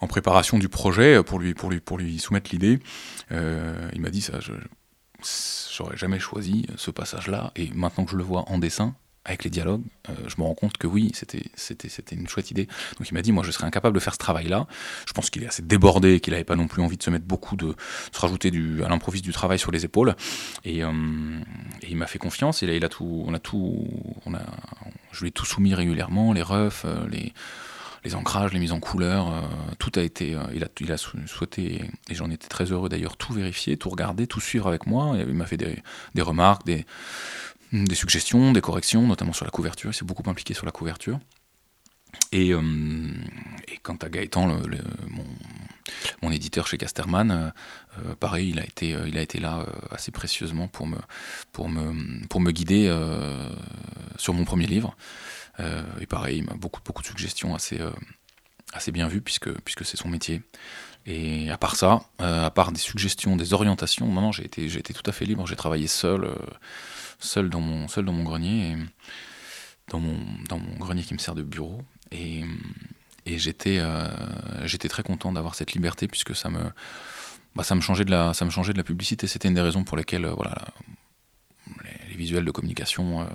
en 0.00 0.06
préparation 0.06 0.58
du 0.58 0.68
projet 0.68 1.22
pour 1.22 1.38
lui, 1.38 1.54
pour 1.54 1.70
lui, 1.70 1.80
pour 1.80 1.98
lui 1.98 2.18
soumettre 2.18 2.50
l'idée. 2.52 2.80
Euh, 3.32 3.90
il 3.94 4.00
m'a 4.00 4.10
dit 4.10 4.20
ça, 4.20 4.38
j'aurais 4.40 5.96
jamais 5.96 6.18
choisi 6.18 6.66
ce 6.76 6.90
passage-là, 6.90 7.52
et 7.56 7.70
maintenant 7.74 8.04
que 8.04 8.12
je 8.12 8.16
le 8.16 8.24
vois 8.24 8.44
en 8.48 8.58
dessin, 8.58 8.94
avec 9.28 9.44
les 9.44 9.50
dialogues, 9.50 9.82
euh, 10.08 10.14
je 10.26 10.36
me 10.38 10.42
rends 10.42 10.54
compte 10.54 10.78
que 10.78 10.86
oui, 10.86 11.12
c'était, 11.14 11.42
une 12.12 12.28
chouette 12.28 12.50
idée. 12.50 12.66
Donc 12.98 13.10
il 13.10 13.14
m'a 13.14 13.22
dit, 13.22 13.30
moi 13.30 13.44
je 13.44 13.50
serais 13.50 13.66
incapable 13.66 13.94
de 13.94 14.00
faire 14.00 14.14
ce 14.14 14.18
travail-là. 14.18 14.66
Je 15.06 15.12
pense 15.12 15.28
qu'il 15.28 15.42
est 15.42 15.46
assez 15.46 15.62
débordé, 15.62 16.20
qu'il 16.20 16.32
n'avait 16.32 16.44
pas 16.44 16.56
non 16.56 16.66
plus 16.66 16.82
envie 16.82 16.96
de 16.96 17.02
se 17.02 17.10
mettre 17.10 17.26
beaucoup 17.26 17.54
de, 17.56 17.74
se 18.10 18.20
rajouter 18.20 18.50
du, 18.50 18.82
à 18.82 18.88
l'improviste 18.88 19.24
du 19.24 19.32
travail 19.32 19.58
sur 19.58 19.70
les 19.70 19.84
épaules. 19.84 20.16
Et, 20.64 20.82
euh, 20.82 20.92
il 21.86 21.96
m'a 21.96 22.06
fait 22.06 22.18
confiance. 22.18 22.62
Et 22.62 22.66
là, 22.66 22.74
il 22.74 22.84
a 22.84 22.88
tout, 22.88 23.24
on 23.26 23.34
a 23.34 23.38
tout, 23.38 23.86
on 24.24 24.34
a, 24.34 24.40
je 25.12 25.20
lui 25.20 25.28
ai 25.28 25.32
tout 25.32 25.44
soumis 25.44 25.74
régulièrement, 25.74 26.32
les 26.32 26.42
refs, 26.42 26.86
les 27.10 27.32
les 28.04 28.14
ancrages, 28.14 28.52
les 28.52 28.58
mises 28.58 28.72
en 28.72 28.80
couleur, 28.80 29.32
euh, 29.32 29.40
tout 29.78 29.92
a 29.96 30.02
été, 30.02 30.34
euh, 30.34 30.42
il, 30.54 30.92
a, 30.92 30.96
souhaité, 30.96 31.82
et 32.08 32.14
j'en 32.14 32.30
étais 32.30 32.48
très 32.48 32.66
heureux 32.66 32.88
d'ailleurs, 32.88 33.16
tout 33.16 33.32
vérifier, 33.32 33.76
tout 33.76 33.90
regarder, 33.90 34.26
tout 34.26 34.40
suivre 34.40 34.68
avec 34.68 34.86
moi. 34.86 35.16
Il 35.18 35.34
m'a 35.34 35.46
fait 35.46 35.56
des, 35.56 36.22
remarques, 36.22 36.64
des, 36.64 36.84
suggestions, 37.94 38.52
des 38.52 38.60
corrections, 38.60 39.06
notamment 39.06 39.32
sur 39.32 39.44
la 39.44 39.50
couverture. 39.50 39.90
Il 39.90 39.94
s'est 39.94 40.04
beaucoup 40.04 40.28
impliqué 40.28 40.54
sur 40.54 40.66
la 40.66 40.72
couverture. 40.72 41.18
Et, 42.32 42.52
euh, 42.52 42.62
quant 43.82 43.96
à 43.96 44.08
Gaëtan, 44.08 44.60
mon, 46.22 46.30
éditeur 46.30 46.66
chez 46.66 46.78
Casterman, 46.78 47.52
pareil, 48.20 48.50
il 48.50 48.58
a 48.60 48.64
été, 48.64 48.96
il 49.06 49.18
a 49.18 49.22
été 49.22 49.40
là 49.40 49.66
assez 49.90 50.10
précieusement 50.10 50.68
pour 50.68 50.86
me, 50.86 50.98
pour 51.52 51.68
me, 51.68 52.26
pour 52.28 52.40
me 52.40 52.52
guider 52.52 52.94
sur 54.16 54.34
mon 54.34 54.44
premier 54.44 54.66
livre. 54.66 54.96
Euh, 55.60 55.82
et 56.00 56.06
pareil, 56.06 56.38
il 56.38 56.44
m'a 56.44 56.54
beaucoup, 56.54 56.80
de 56.80 57.06
suggestions 57.06 57.54
assez, 57.54 57.80
euh, 57.80 57.90
assez 58.72 58.92
bien 58.92 59.08
vues, 59.08 59.20
puisque, 59.20 59.50
puisque 59.62 59.84
c'est 59.84 59.96
son 59.96 60.08
métier. 60.08 60.42
Et 61.06 61.50
à 61.50 61.56
part 61.56 61.76
ça, 61.76 62.02
euh, 62.20 62.46
à 62.46 62.50
part 62.50 62.72
des 62.72 62.80
suggestions, 62.80 63.36
des 63.36 63.54
orientations, 63.54 64.06
maintenant 64.06 64.32
j'ai 64.32 64.44
été, 64.44 64.64
été 64.64 64.92
tout 64.92 65.08
à 65.08 65.12
fait 65.12 65.24
libre. 65.24 65.46
J'ai 65.46 65.56
travaillé 65.56 65.86
seul, 65.86 66.28
seul, 67.18 67.48
dans 67.48 67.60
mon, 67.60 67.88
seul 67.88 68.04
dans 68.04 68.12
mon 68.12 68.24
grenier, 68.24 68.76
dans, 69.88 70.00
mon, 70.00 70.18
dans 70.48 70.58
mon 70.58 70.76
grenier 70.76 71.02
qui 71.02 71.14
me 71.14 71.18
sert 71.18 71.34
de 71.34 71.42
bureau. 71.42 71.82
Et, 72.10 72.44
et 73.26 73.38
j'étais, 73.38 73.80
j'étais 74.64 74.88
très 74.88 75.02
content 75.02 75.32
d'avoir 75.32 75.54
cette 75.54 75.72
liberté 75.72 76.08
puisque 76.08 76.36
ça 76.36 76.50
me, 76.50 76.62
bah, 77.54 77.62
ça 77.62 77.74
me 77.74 77.80
changeait 77.80 78.04
de 78.04 78.10
la, 78.10 78.34
ça 78.34 78.44
me 78.44 78.50
changeait 78.50 78.74
de 78.74 78.78
la 78.78 78.84
publicité. 78.84 79.26
C'était 79.26 79.48
une 79.48 79.54
des 79.54 79.62
raisons 79.62 79.84
pour 79.84 79.96
lesquelles, 79.96 80.26
voilà, 80.26 80.56
les, 81.84 82.10
les, 82.10 82.16
visuels 82.16 82.44
de 82.44 82.50
communication 82.50 83.26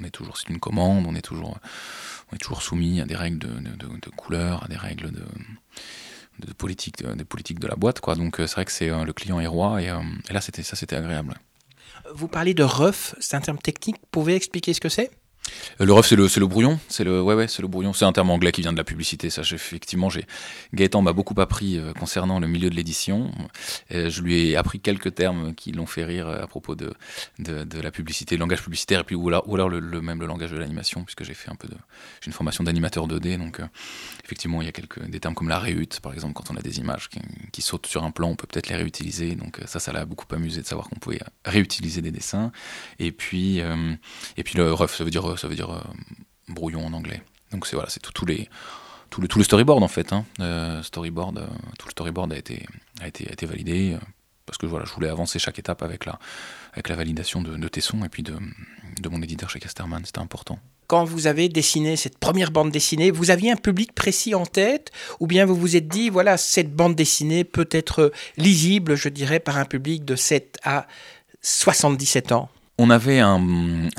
on 0.00 0.04
est 0.04 0.10
toujours, 0.10 0.36
c'est 0.36 0.48
une 0.48 0.60
commande, 0.60 1.06
on 1.06 1.14
est 1.14 1.22
toujours, 1.22 1.58
on 2.30 2.34
est 2.34 2.38
toujours 2.38 2.62
soumis 2.62 3.00
à 3.00 3.04
des 3.04 3.16
règles 3.16 3.38
de, 3.38 3.48
de, 3.48 4.10
couleur, 4.10 4.64
à 4.64 4.68
des 4.68 4.76
règles 4.76 5.10
de, 5.10 5.24
politique, 6.54 7.02
de 7.02 7.66
la 7.66 7.76
boîte, 7.76 8.00
quoi. 8.00 8.14
Donc 8.14 8.40
euh, 8.40 8.46
c'est 8.46 8.54
vrai 8.54 8.64
que 8.64 8.72
c'est 8.72 8.90
euh, 8.90 9.04
le 9.04 9.12
client 9.12 9.40
est 9.40 9.46
roi, 9.46 9.82
et, 9.82 9.90
euh, 9.90 10.00
et 10.28 10.32
là 10.32 10.40
c'était 10.40 10.62
ça, 10.62 10.76
c'était 10.76 10.96
agréable. 10.96 11.34
Vous 12.14 12.28
parlez 12.28 12.54
de 12.54 12.62
RUF, 12.62 13.14
c'est 13.18 13.36
un 13.36 13.40
terme 13.40 13.58
technique. 13.58 13.96
Pouvez 14.10 14.34
expliquer 14.34 14.72
ce 14.72 14.80
que 14.80 14.88
c'est? 14.88 15.10
Le 15.80 15.92
ref, 15.92 16.06
c'est 16.06 16.16
le, 16.16 16.26
le 16.26 16.46
brouillon. 16.46 16.78
C'est 16.88 17.04
le, 17.04 17.22
ouais, 17.22 17.34
ouais, 17.34 17.46
le 17.58 17.68
brouillon. 17.68 17.92
C'est 17.92 18.04
un 18.04 18.12
terme 18.12 18.30
anglais 18.30 18.52
qui 18.52 18.62
vient 18.62 18.72
de 18.72 18.78
la 18.78 18.84
publicité. 18.84 19.30
Ça, 19.30 19.42
effectivement, 19.42 20.08
Gaëtan 20.74 21.02
m'a 21.02 21.12
beaucoup 21.12 21.38
appris 21.40 21.78
euh, 21.78 21.92
concernant 21.92 22.40
le 22.40 22.46
milieu 22.46 22.70
de 22.70 22.74
l'édition. 22.74 23.30
Euh, 23.92 24.10
je 24.10 24.22
lui 24.22 24.48
ai 24.48 24.56
appris 24.56 24.80
quelques 24.80 25.14
termes 25.14 25.54
qui 25.54 25.72
l'ont 25.72 25.86
fait 25.86 26.04
rire 26.04 26.28
à 26.28 26.46
propos 26.46 26.74
de, 26.74 26.94
de, 27.38 27.80
la 27.80 27.90
publicité, 27.90 28.36
le 28.36 28.40
langage 28.40 28.62
publicitaire, 28.62 29.00
et 29.00 29.04
puis 29.04 29.14
ou 29.14 29.28
alors, 29.28 29.68
le, 29.68 30.00
même 30.00 30.20
le 30.20 30.26
langage 30.26 30.50
de 30.50 30.58
l'animation, 30.58 31.04
puisque 31.04 31.24
j'ai 31.24 31.34
fait 31.34 31.50
un 31.50 31.54
peu 31.54 31.68
j'ai 32.20 32.26
une 32.26 32.32
formation 32.32 32.64
d'animateur 32.64 33.06
2D. 33.06 33.38
Donc, 33.38 33.60
effectivement, 34.24 34.62
il 34.62 34.66
y 34.66 34.68
a 34.68 34.72
quelques 34.72 35.04
des 35.08 35.20
termes 35.20 35.34
comme 35.34 35.48
la 35.48 35.58
réhute, 35.58 36.00
par 36.00 36.12
exemple, 36.12 36.34
quand 36.34 36.50
on 36.50 36.56
a 36.56 36.62
des 36.62 36.78
images 36.78 37.08
qui, 37.52 37.62
sautent 37.62 37.86
sur 37.86 38.04
un 38.04 38.10
plan, 38.10 38.30
on 38.30 38.36
peut 38.36 38.46
peut-être 38.46 38.68
les 38.68 38.76
réutiliser. 38.76 39.34
Donc, 39.34 39.60
ça, 39.66 39.80
ça 39.80 39.92
l'a 39.92 40.04
beaucoup 40.04 40.26
amusé 40.34 40.62
de 40.62 40.66
savoir 40.66 40.88
qu'on 40.88 40.96
pouvait 40.96 41.20
réutiliser 41.44 42.02
des 42.02 42.10
dessins. 42.10 42.52
Et 42.98 43.12
puis, 43.12 43.58
et 43.58 44.42
puis 44.42 44.56
le 44.56 44.72
ref, 44.72 44.96
ça 44.96 45.04
veut 45.04 45.10
dire 45.10 45.37
ça 45.38 45.48
veut 45.48 45.54
dire 45.54 45.70
euh, 45.70 45.80
brouillon 46.48 46.84
en 46.86 46.92
anglais. 46.92 47.22
Donc 47.52 47.66
c'est 47.66 47.76
voilà, 47.76 47.88
c'est 47.90 48.00
tout, 48.00 48.26
le, 48.26 48.46
tout 49.10 49.38
le 49.38 49.44
storyboard 49.44 49.82
en 49.82 49.88
fait. 49.88 50.12
Hein. 50.12 50.24
Euh, 50.40 50.82
storyboard, 50.82 51.38
euh, 51.38 51.46
tout 51.78 51.86
le 51.86 51.92
storyboard 51.92 52.32
a 52.32 52.36
été, 52.36 52.66
a 53.00 53.06
été, 53.06 53.46
validé 53.46 53.96
parce 54.44 54.58
que 54.58 54.66
voilà, 54.66 54.84
je 54.84 54.92
voulais 54.92 55.08
avancer 55.08 55.38
chaque 55.38 55.58
étape 55.58 55.82
avec 55.82 56.04
la, 56.06 56.18
validation 56.94 57.42
de, 57.42 57.56
de 57.56 57.68
Tesson 57.68 58.04
et 58.04 58.08
puis 58.08 58.22
de, 58.22 58.34
de 59.00 59.08
mon 59.08 59.22
éditeur 59.22 59.50
chez 59.50 59.60
Casterman, 59.60 60.04
c'était 60.04 60.20
important. 60.20 60.58
Quand 60.86 61.04
vous 61.04 61.26
avez 61.26 61.50
dessiné 61.50 61.96
cette 61.96 62.16
première 62.16 62.50
bande 62.50 62.70
dessinée, 62.70 63.10
vous 63.10 63.30
aviez 63.30 63.52
un 63.52 63.56
public 63.56 63.94
précis 63.94 64.34
en 64.34 64.46
tête? 64.46 64.90
Ou 65.20 65.26
bien 65.26 65.44
vous 65.44 65.54
vous 65.54 65.76
êtes 65.76 65.86
dit, 65.86 66.08
voilà, 66.08 66.38
cette 66.38 66.74
bande 66.74 66.94
dessinée 66.94 67.44
peut 67.44 67.68
être 67.70 68.10
lisible, 68.38 68.94
je 68.94 69.10
dirais, 69.10 69.38
par 69.38 69.58
un 69.58 69.66
public 69.66 70.06
de 70.06 70.16
7 70.16 70.58
à 70.64 70.86
77 71.42 72.32
ans? 72.32 72.48
On 72.78 72.90
avait 72.90 73.18
un, 73.18 73.40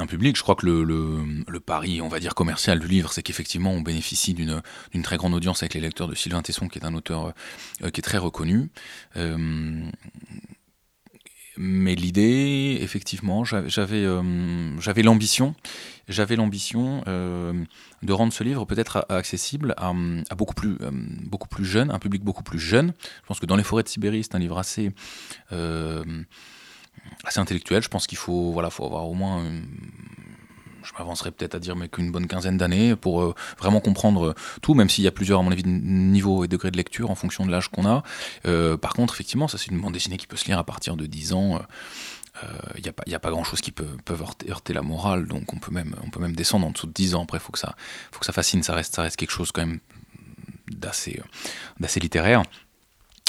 public, 0.08 0.38
je 0.38 0.42
crois 0.42 0.56
que 0.56 0.66
le, 0.66 1.60
pari, 1.60 2.02
on 2.02 2.08
va 2.08 2.20
dire, 2.20 2.34
commercial 2.34 2.80
du 2.80 2.88
livre, 2.88 3.12
c'est 3.12 3.22
qu'effectivement, 3.22 3.72
on 3.72 3.82
bénéficie 3.82 4.34
d'une 4.34 4.62
très 5.04 5.18
grande 5.18 5.34
audience 5.34 5.62
avec 5.62 5.74
les 5.74 5.82
lecteurs 5.82 6.08
de 6.08 6.16
Sylvain 6.16 6.42
Tesson, 6.42 6.70
qui 6.70 6.80
est 6.80 6.86
un 6.86 6.94
auteur 6.94 7.34
euh, 7.84 7.90
qui 7.90 8.00
est 8.00 8.04
très 8.04 8.18
reconnu. 8.18 8.70
Euh, 9.18 9.84
mais 11.58 11.94
l'idée, 11.94 12.80
effectivement, 12.82 13.44
j'avais 13.44 14.06
euh, 14.06 14.22
l'ambition, 15.04 15.56
j'avais 16.08 16.38
l'ambition 16.38 17.04
de 17.06 18.14
rendre 18.14 18.32
ce 18.32 18.46
livre 18.46 18.64
peut-être 18.64 19.06
accessible 19.10 19.74
à, 19.76 19.92
beaucoup 20.38 20.54
plus 20.54 20.78
beaucoup 21.26 21.50
plus 21.50 21.66
jeune, 21.66 21.92
un 21.92 22.00
public 22.00 22.24
beaucoup 22.24 22.44
plus 22.44 22.60
jeune. 22.60 22.94
Je 23.24 23.28
pense 23.28 23.42
que 23.42 23.46
dans 23.46 23.58
les 23.58 23.64
forêts 23.64 23.84
de 23.84 23.90
Sibérie, 23.90 24.24
c'est 24.24 24.36
un 24.36 24.40
livre 24.40 24.58
assez 24.58 24.94
assez 27.24 27.40
intellectuel. 27.40 27.84
Je 27.84 27.90
pense 27.90 28.08
qu'il 28.08 28.18
faut, 28.18 28.52
voilà, 28.52 28.70
faut 28.70 28.86
avoir 28.86 29.08
au 29.08 29.14
moins, 29.14 29.44
je 30.84 30.92
m'avancerai 30.98 31.32
peut-être 31.32 31.56
à 31.56 31.60
dire, 31.60 31.76
mais 31.76 31.88
qu'une 31.88 32.12
bonne 32.12 32.28
quinzaine 32.28 32.58
d'années 32.58 32.96
pour 32.96 33.22
euh, 33.22 33.36
vraiment 33.58 33.80
comprendre 33.80 34.36
tout, 34.62 34.74
même 34.74 34.90
s'il 34.90 35.04
y 35.04 35.08
a 35.08 35.12
plusieurs, 35.12 35.40
à 35.40 35.44
mon 35.44 35.52
avis, 35.52 35.64
niveaux 35.66 36.44
et 36.44 36.48
degrés 36.48 36.72
de 36.72 36.78
lecture 36.78 37.12
en 37.12 37.16
fonction 37.16 37.46
de 37.46 37.52
l'âge 37.52 37.70
qu'on 37.70 37.86
a. 37.86 38.04
Euh, 38.46 38.78
par 38.78 38.94
contre, 38.94 39.14
effectivement, 39.14 39.48
ça 39.48 39.58
c'est 39.58 39.68
une 39.68 39.80
bande 39.80 39.94
dessinée 39.94 40.18
qui 40.18 40.28
peut 40.28 40.38
se 40.38 40.46
lire 40.46 40.60
à 40.60 40.64
partir 40.64 40.96
de 40.96 41.06
10 41.06 41.34
ans. 41.34 41.62
Il 42.42 42.48
euh, 42.48 42.92
n'y 43.08 43.14
a, 43.14 43.18
a, 43.18 43.20
pas 43.20 43.32
grand 43.32 43.44
chose 43.44 43.62
qui 43.62 43.72
peut, 43.72 43.98
peut 44.06 44.18
heurter, 44.50 44.74
la 44.74 44.82
morale, 44.82 45.28
donc 45.28 45.54
on 45.54 45.58
peut 45.58 45.72
même, 45.72 45.96
on 46.04 46.10
peut 46.10 46.22
même 46.22 46.36
descendre 46.36 46.66
en 46.66 46.72
dessous 46.72 46.88
de 46.88 46.94
10 46.94 47.16
ans. 47.16 47.24
Après, 47.24 47.38
il 47.38 47.42
faut, 47.42 47.52
que 47.52 47.60
ça, 47.60 47.76
faut 48.12 48.20
que 48.20 48.26
ça 48.26 48.34
fascine, 48.34 48.64
ça 48.64 48.74
reste, 48.74 48.96
ça 48.96 49.02
reste 49.02 49.18
quelque 49.18 49.32
chose 49.32 49.52
quand 49.52 49.66
même 49.66 49.80
d'assez 50.70 51.20
littéraire. 52.00 52.44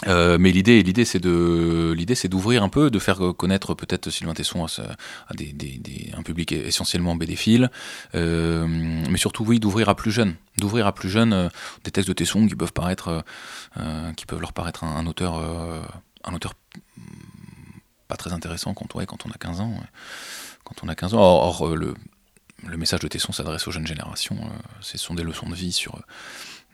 Euh, 0.07 0.39
mais 0.39 0.51
l'idée, 0.51 0.83
l'idée, 0.83 1.05
c'est 1.05 1.19
de, 1.19 1.93
l'idée, 1.97 2.15
c'est 2.15 2.29
d'ouvrir 2.29 2.63
un 2.63 2.69
peu, 2.69 2.91
de 2.91 2.99
faire 2.99 3.19
connaître 3.37 3.75
peut-être 3.75 4.11
Sylvain 4.11 4.35
Tesson 4.35 4.65
à, 4.65 4.71
un 5.31 6.23
public 6.23 6.53
essentiellement 6.53 7.15
bédéphile, 7.17 7.71
euh, 8.15 8.67
mais 8.69 9.19
surtout, 9.19 9.45
oui, 9.45 9.61
d'ouvrir 9.61 9.89
à 9.89 9.95
plus 9.95 10.11
jeunes, 10.11 10.35
d'ouvrir 10.59 10.87
à 10.87 10.93
plus 10.93 11.11
jeunes 11.11 11.33
euh, 11.33 11.49
des 11.85 11.91
textes 11.91 12.09
de 12.09 12.15
Tesson 12.15 12.47
qui 12.47 12.55
peuvent 12.55 12.73
paraître, 12.73 13.25
euh, 13.79 14.13
qui 14.15 14.27
peuvent 14.27 14.41
leur 14.41 14.53
paraître 14.53 14.85
un, 14.85 15.07
auteur, 15.07 15.35
un 16.25 16.35
auteur 16.35 16.55
pas 18.09 18.17
très 18.17 18.33
intéressant 18.33 18.75
quand, 18.75 18.95
ouais, 18.95 19.07
quand 19.07 19.27
on 19.27 19.31
a 19.31 19.39
15 19.39 19.61
ans. 19.61 19.75
Quand 20.65 20.77
on 20.83 20.89
a 20.89 20.95
15 20.95 21.15
ans, 21.15 21.21
or, 21.21 21.77
le 21.77 21.95
le 22.67 22.77
message 22.77 23.01
de 23.01 23.09
Tesson 23.09 23.33
s'adresse 23.33 23.67
aux 23.69 23.71
jeunes 23.71 23.87
générations. 23.87 24.37
ce 24.83 24.99
sont 24.99 25.15
des 25.15 25.23
leçons 25.23 25.49
de 25.49 25.55
vie 25.55 25.73
sur, 25.73 25.99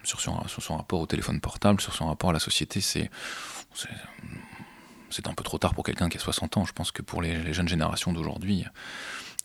sur, 0.07 0.21
son, 0.21 0.77
rapport 0.77 1.01
au 1.01 1.07
téléphone 1.07 1.41
portable, 1.41 1.81
sur 1.81 1.95
son 1.95 2.07
rapport 2.07 2.31
à 2.31 2.33
la 2.33 2.39
société. 2.39 2.81
C'est 2.81 3.11
c'est 5.11 5.29
un 5.29 5.35
peu 5.35 5.45
trop 5.45 5.59
tard 5.59 5.75
pour 5.75 5.85
quelqu'un 5.85 6.09
qui 6.09 6.17
a 6.17 6.21
60 6.21 6.57
ans. 6.57 6.65
Je 6.65 6.73
pense 6.73 6.91
que 6.91 7.03
pour 7.03 7.23
les, 7.23 7.53
jeunes 7.53 7.69
générations 7.69 8.13
d'aujourd'hui, 8.13 8.65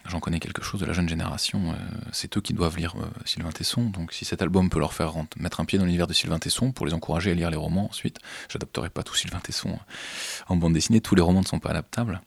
j'en 0.05 0.19
connais 0.19 0.39
quelque 0.39 0.63
chose 0.63 0.81
de 0.81 0.85
la 0.85 0.93
jeune 0.93 1.07
génération, 1.07 1.71
euh, 1.71 1.75
c'est 2.11 2.35
eux 2.37 2.41
qui 2.41 2.53
doivent 2.53 2.77
lire 2.77 2.95
euh, 2.97 3.05
Sylvain 3.25 3.51
Tesson. 3.51 3.83
Donc 3.83 4.13
si 4.13 4.25
cet 4.25 4.41
album 4.41 4.69
peut 4.69 4.79
leur 4.79 4.93
faire 4.93 5.13
mettre 5.37 5.59
un 5.59 5.65
pied 5.65 5.77
dans 5.77 5.85
l'univers 5.85 6.07
de 6.07 6.13
Sylvain 6.13 6.39
Tesson, 6.39 6.71
pour 6.71 6.85
les 6.85 6.93
encourager 6.93 7.31
à 7.31 7.33
lire 7.33 7.49
les 7.49 7.57
romans 7.57 7.85
ensuite, 7.85 8.19
j'adapterai 8.49 8.89
pas 8.89 9.03
tout 9.03 9.15
Sylvain 9.15 9.39
Tesson 9.39 9.77
en 10.47 10.55
bande 10.55 10.73
dessinée, 10.73 11.01
tous 11.01 11.15
les 11.15 11.21
romans 11.21 11.41
ne 11.41 11.47
sont 11.47 11.59
pas 11.59 11.69
adaptables. 11.69 12.21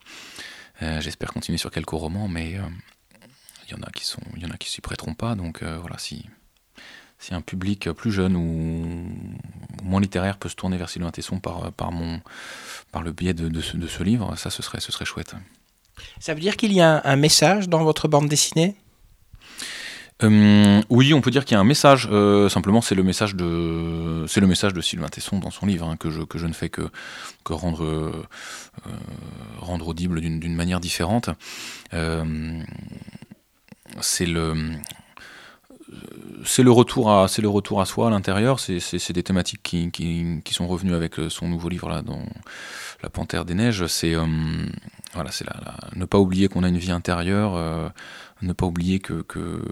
Euh, 0.82 1.00
j'espère 1.00 1.32
continuer 1.32 1.58
sur 1.58 1.70
quelques 1.70 1.90
romans, 1.90 2.28
mais 2.28 2.58
il 3.66 3.72
y 3.72 3.74
en 3.74 3.82
a 3.82 3.90
qui 3.90 4.04
sont, 4.04 4.22
il 4.36 4.42
y 4.42 4.46
en 4.46 4.50
a 4.50 4.56
qui 4.56 4.70
s'y 4.70 4.80
prêteront 4.80 5.14
pas. 5.14 5.34
Donc 5.34 5.62
voilà, 5.62 5.98
si 5.98 6.26
si 7.18 7.34
un 7.34 7.40
public 7.40 7.90
plus 7.92 8.12
jeune 8.12 8.36
ou 8.36 9.08
moins 9.82 10.00
littéraire 10.00 10.36
peut 10.36 10.48
se 10.48 10.56
tourner 10.56 10.76
vers 10.76 10.88
Sylvain 10.88 11.10
Tesson 11.10 11.38
par, 11.38 11.72
par, 11.72 11.92
mon, 11.92 12.20
par 12.92 13.02
le 13.02 13.12
biais 13.12 13.34
de, 13.34 13.48
de, 13.48 13.60
ce, 13.60 14.02
livre, 14.02 14.36
ça 14.36 14.50
ce 14.50 14.62
serait, 14.62 14.80
ce 14.80 14.92
serait 14.92 15.04
chouette. 15.04 15.34
Ça 16.20 16.34
veut 16.34 16.40
dire 16.40 16.56
qu'il 16.56 16.72
y 16.72 16.80
a 16.80 17.00
un, 17.04 17.16
message 17.16 17.68
dans 17.68 17.84
votre 17.84 18.08
bande 18.08 18.28
dessinée? 18.28 18.76
Euh, 20.22 20.80
oui, 20.90 21.12
on 21.12 21.20
peut 21.20 21.30
dire 21.30 21.44
qu'il 21.44 21.54
y 21.54 21.58
a 21.58 21.60
un 21.60 21.64
message. 21.64 22.08
Euh, 22.10 22.48
simplement, 22.48 22.80
c'est 22.80 22.94
le 22.94 23.02
message 23.02 23.34
de, 23.34 24.24
c'est 24.28 24.40
le 24.40 24.46
message 24.46 24.72
de 24.72 24.80
Sylvain 24.80 25.08
Tesson 25.08 25.38
dans 25.38 25.50
son 25.50 25.66
livre 25.66 25.88
hein, 25.88 25.96
que 25.96 26.10
je 26.10 26.22
que 26.22 26.38
je 26.38 26.46
ne 26.46 26.52
fais 26.52 26.68
que 26.68 26.88
que 27.44 27.52
rendre 27.52 27.84
euh, 27.84 28.26
rendre 29.58 29.88
audible 29.88 30.20
d'une 30.20 30.54
manière 30.54 30.78
différente. 30.80 31.30
c'est 34.00 34.26
le 34.26 34.78
c'est 36.44 36.62
le 36.62 36.70
retour 36.70 37.10
à 37.10 37.28
c'est 37.28 37.42
le 37.42 37.48
retour 37.48 37.80
à 37.80 37.86
soi 37.86 38.08
à 38.08 38.10
l'intérieur. 38.10 38.60
C'est 38.60 39.12
des 39.12 39.22
thématiques 39.22 39.62
qui, 39.62 39.90
qui, 39.90 40.54
sont 40.54 40.66
revenues 40.66 40.94
avec 40.94 41.18
euh, 41.18 41.28
son 41.30 41.48
nouveau 41.48 41.68
livre 41.68 41.88
là, 41.88 42.02
dans 42.02 42.22
La 43.02 43.10
Panthère 43.10 43.44
des 43.44 43.54
neiges. 43.54 43.86
C'est 43.86 44.14
euh, 44.14 44.26
voilà, 45.14 45.30
c'est 45.30 45.46
ne 45.94 46.04
pas 46.04 46.18
oublier 46.18 46.48
qu'on 46.48 46.62
a 46.62 46.68
une 46.68 46.78
vie 46.78 46.92
intérieure, 46.92 47.54
euh, 47.56 47.88
ne 48.42 48.52
pas 48.52 48.66
oublier 48.66 49.00
que, 49.00 49.22
que 49.22 49.62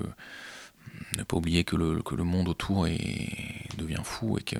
ne 1.19 1.23
pas 1.25 1.37
oublier 1.37 1.64
que 1.64 1.76
le, 1.76 2.02
que 2.02 2.14
le 2.14 2.25
monde 2.25 2.49
autour 2.49 2.87
est, 2.87 3.69
devient 3.76 4.02
fou 4.02 4.38
et 4.38 4.43
que 4.43 4.57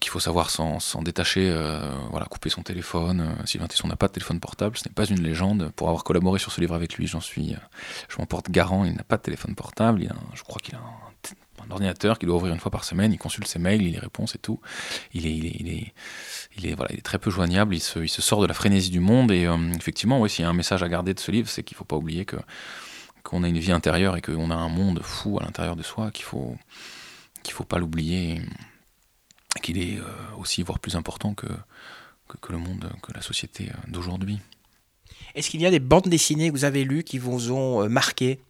qu'il 0.00 0.10
faut 0.10 0.20
savoir 0.20 0.50
s'en 0.50 1.02
détacher, 1.02 1.50
euh, 1.50 1.80
voilà, 2.10 2.26
couper 2.26 2.50
son 2.50 2.62
téléphone. 2.62 3.20
Euh, 3.20 3.46
Sylvain 3.46 3.66
Tesson 3.66 3.88
n'a 3.88 3.96
pas 3.96 4.08
de 4.08 4.12
téléphone 4.12 4.40
portable, 4.40 4.76
ce 4.76 4.88
n'est 4.88 4.94
pas 4.94 5.04
une 5.04 5.22
légende. 5.22 5.70
Pour 5.76 5.88
avoir 5.88 6.04
collaboré 6.04 6.38
sur 6.38 6.52
ce 6.52 6.60
livre 6.60 6.74
avec 6.74 6.94
lui, 6.94 7.06
j'en 7.06 7.20
suis, 7.20 7.54
euh, 7.54 7.58
je 8.08 8.16
m'en 8.18 8.26
porte 8.26 8.50
garant. 8.50 8.84
Il 8.84 8.94
n'a 8.94 9.04
pas 9.04 9.16
de 9.16 9.22
téléphone 9.22 9.54
portable. 9.54 10.02
Il 10.02 10.10
a 10.10 10.14
je 10.34 10.42
crois 10.42 10.60
qu'il 10.62 10.74
a 10.74 10.78
un, 10.78 11.70
ordinateur 11.70 12.18
qu'il 12.18 12.28
doit 12.28 12.36
ouvrir 12.36 12.54
une 12.54 12.60
fois 12.60 12.70
par 12.70 12.84
semaine. 12.84 13.12
Il 13.12 13.18
consulte 13.18 13.46
ses 13.46 13.58
mails, 13.58 13.82
il 13.82 13.92
les 13.92 13.98
répond, 13.98 14.26
c'est 14.26 14.40
tout. 14.40 14.60
Il 15.12 15.26
est, 15.26 15.34
il 15.34 15.46
est, 15.46 15.56
il 15.58 15.68
est, 15.68 15.92
il 16.56 16.66
est, 16.66 16.74
voilà, 16.74 16.92
il 16.92 16.98
est 16.98 17.02
très 17.02 17.18
peu 17.18 17.30
joignable. 17.30 17.74
Il 17.74 17.80
se, 17.80 17.98
il 17.98 18.08
se 18.08 18.22
sort 18.22 18.40
de 18.40 18.46
la 18.46 18.54
frénésie 18.54 18.90
du 18.90 19.00
monde. 19.00 19.30
Et 19.32 19.48
effectivement, 19.76 20.20
oui, 20.20 20.30
s'il 20.30 20.44
y 20.44 20.46
a 20.46 20.48
un 20.48 20.54
message 20.54 20.82
à 20.82 20.88
garder 20.88 21.14
de 21.14 21.20
ce 21.20 21.30
livre, 21.30 21.48
c'est 21.48 21.62
qu'il 21.62 21.74
ne 21.74 21.78
faut 21.78 21.84
pas 21.84 21.96
oublier 21.96 22.24
que 22.24 22.36
qu'on 23.24 23.42
a 23.44 23.48
une 23.48 23.58
vie 23.58 23.72
intérieure 23.72 24.16
et 24.16 24.22
qu'on 24.22 24.50
a 24.50 24.54
un 24.54 24.70
monde 24.70 25.00
fou 25.02 25.38
à 25.38 25.44
l'intérieur 25.44 25.76
de 25.76 25.82
soi, 25.82 26.10
qu'il 26.10 26.24
faut 26.24 26.56
qu'il 27.42 27.52
faut 27.52 27.64
pas 27.64 27.78
l'oublier 27.78 28.42
qu'il 29.62 29.78
est 29.78 29.98
euh, 29.98 30.02
aussi, 30.38 30.62
voire 30.62 30.78
plus 30.78 30.96
important 30.96 31.34
que, 31.34 31.46
que, 32.40 32.52
le 32.52 32.58
monde, 32.58 32.90
que 33.02 33.12
la 33.12 33.22
société 33.22 33.68
euh, 33.70 33.74
d'aujourd'hui. 33.88 34.38
Est-ce 35.34 35.50
qu'il 35.50 35.60
y 35.60 35.66
a 35.66 35.70
des 35.70 35.80
bandes 35.80 36.08
dessinées 36.08 36.48
que 36.48 36.52
vous 36.52 36.64
avez 36.64 36.84
lues 36.84 37.04
qui 37.04 37.18
vous 37.18 37.52
ont 37.52 37.82
euh, 37.82 37.88
marqué? 37.88 38.40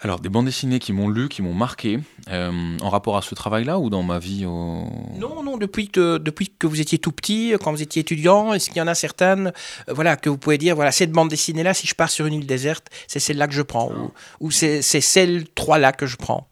Alors, 0.00 0.20
des 0.20 0.28
bandes 0.28 0.44
dessinées 0.44 0.80
qui 0.80 0.92
m'ont 0.92 1.08
lu, 1.08 1.30
qui 1.30 1.40
m'ont 1.40 1.54
marqué, 1.54 1.98
en 2.28 2.90
rapport 2.90 3.16
à 3.16 3.22
ce 3.22 3.34
travail-là 3.34 3.78
ou 3.78 3.88
dans 3.88 4.02
ma 4.02 4.18
vie 4.18 4.44
au... 4.44 4.86
Non, 5.18 5.42
non, 5.42 5.56
depuis 5.56 5.88
que, 5.88 6.18
depuis 6.18 6.50
que 6.50 6.66
vous 6.66 6.78
étiez 6.78 6.98
tout 6.98 7.12
petit, 7.12 7.54
quand 7.62 7.72
vous 7.72 7.80
étiez 7.80 8.02
étudiant, 8.02 8.52
est-ce 8.52 8.68
qu'il 8.68 8.76
y 8.76 8.82
en 8.82 8.86
a 8.86 8.94
certaines 8.94 9.54
voilà, 9.88 10.16
que 10.16 10.28
vous 10.28 10.36
pouvez 10.36 10.58
dire, 10.58 10.74
voilà, 10.74 10.92
cette 10.92 11.10
bande 11.10 11.30
dessinée-là, 11.30 11.72
si 11.72 11.86
je 11.86 11.94
pars 11.94 12.10
sur 12.10 12.26
une 12.26 12.34
île 12.34 12.46
déserte, 12.46 12.88
c'est 13.06 13.20
celle-là 13.20 13.48
que 13.48 13.54
je 13.54 13.62
prends, 13.62 13.90
ou, 13.92 14.12
ou 14.40 14.50
c'est 14.50 14.82
celle 14.82 15.48
trois-là 15.54 15.92
que 15.92 16.04
je 16.04 16.16
prends? 16.16 16.50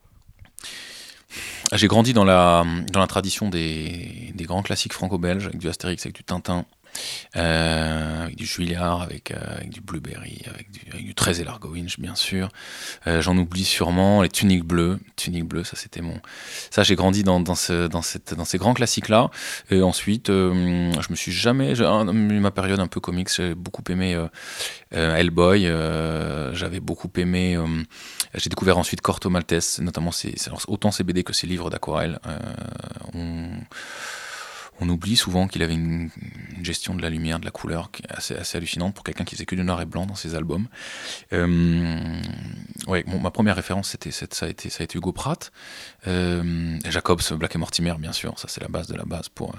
J'ai 1.72 1.88
grandi 1.88 2.12
dans 2.12 2.24
la, 2.24 2.64
dans 2.90 3.00
la 3.00 3.06
tradition 3.06 3.48
des, 3.48 4.32
des 4.34 4.44
grands 4.44 4.62
classiques 4.62 4.92
franco-belges, 4.92 5.46
avec 5.46 5.58
du 5.58 5.68
Astérix, 5.68 6.04
avec 6.04 6.16
du 6.16 6.24
Tintin, 6.24 6.64
euh, 7.36 8.24
avec 8.24 8.36
du 8.36 8.46
Juillard, 8.46 9.02
avec, 9.02 9.30
euh, 9.30 9.36
avec, 9.56 9.70
du 9.70 9.80
Blueberry, 9.80 10.42
avec 10.46 10.70
du, 10.70 10.80
avec 10.92 11.04
du 11.04 11.14
13 11.14 11.40
et 11.40 11.44
Largo 11.44 11.70
Winch, 11.70 11.98
bien 11.98 12.14
sûr. 12.14 12.48
Euh, 13.06 13.22
J'en 13.22 13.36
oublie 13.36 13.64
sûrement 13.64 14.22
les 14.22 14.28
tuniques 14.28 14.64
bleues. 14.64 14.98
Tuniques 15.16 15.46
bleues, 15.46 15.64
ça 15.64 15.76
c'était 15.76 16.02
mon. 16.02 16.20
Ça, 16.70 16.82
j'ai 16.82 16.94
grandi 16.94 17.22
dans, 17.22 17.40
dans, 17.40 17.54
ce, 17.54 17.86
dans, 17.86 18.02
cette, 18.02 18.34
dans 18.34 18.44
ces 18.44 18.58
grands 18.58 18.74
classiques-là. 18.74 19.30
Et 19.70 19.82
ensuite, 19.82 20.28
je 20.28 21.10
me 21.10 21.16
suis 21.16 21.32
jamais. 21.32 21.74
Ma 21.74 22.50
période 22.50 22.80
un 22.80 22.86
peu 22.86 23.00
comics, 23.00 23.28
j'ai 23.34 23.54
beaucoup 23.54 23.82
aimé 23.88 24.18
Hellboy. 24.90 25.64
J'avais 26.52 26.80
beaucoup 26.80 27.10
aimé. 27.16 27.58
j'ai 28.34 28.50
découvert 28.50 28.78
ensuite 28.78 29.00
Corto 29.00 29.30
Maltese, 29.30 29.80
notamment 29.80 30.10
ses, 30.10 30.34
autant 30.68 30.90
ses 30.90 31.04
BD 31.04 31.24
que 31.24 31.32
ses 31.32 31.46
livres 31.46 31.70
d'aquarelle. 31.70 32.18
On 33.14 33.50
on 34.82 34.88
oublie 34.88 35.16
souvent 35.16 35.46
qu'il 35.46 35.62
avait 35.62 35.74
une, 35.74 36.10
gestion 36.62 36.94
de 36.94 37.02
la 37.02 37.10
lumière, 37.10 37.38
de 37.40 37.44
la 37.44 37.50
couleur 37.50 37.90
assez, 38.08 38.34
assez 38.34 38.58
hallucinante 38.58 38.94
pour 38.94 39.04
quelqu'un 39.04 39.24
qui 39.24 39.34
faisait 39.34 39.46
que 39.46 39.54
du 39.54 39.62
noir 39.62 39.80
et 39.80 39.86
blanc 39.86 40.06
dans 40.06 40.14
ses 40.14 40.34
albums. 40.34 40.66
Euh, 41.32 42.20
ma 42.86 43.30
première 43.30 43.56
référence, 43.56 43.90
c'était, 43.90 44.10
ça, 44.10 44.26
a 44.46 44.48
été, 44.48 44.70
Hugo 44.94 45.12
Pratt. 45.12 45.52
Euh, 46.06 46.78
Jacobs, 46.88 47.22
Black 47.32 47.54
et 47.54 47.58
Mortimer, 47.58 47.94
bien 47.98 48.12
sûr, 48.12 48.38
ça 48.38 48.48
c'est 48.48 48.60
la 48.60 48.68
base 48.68 48.88
de 48.88 48.96
la 48.96 49.04
base 49.04 49.28
pour, 49.28 49.54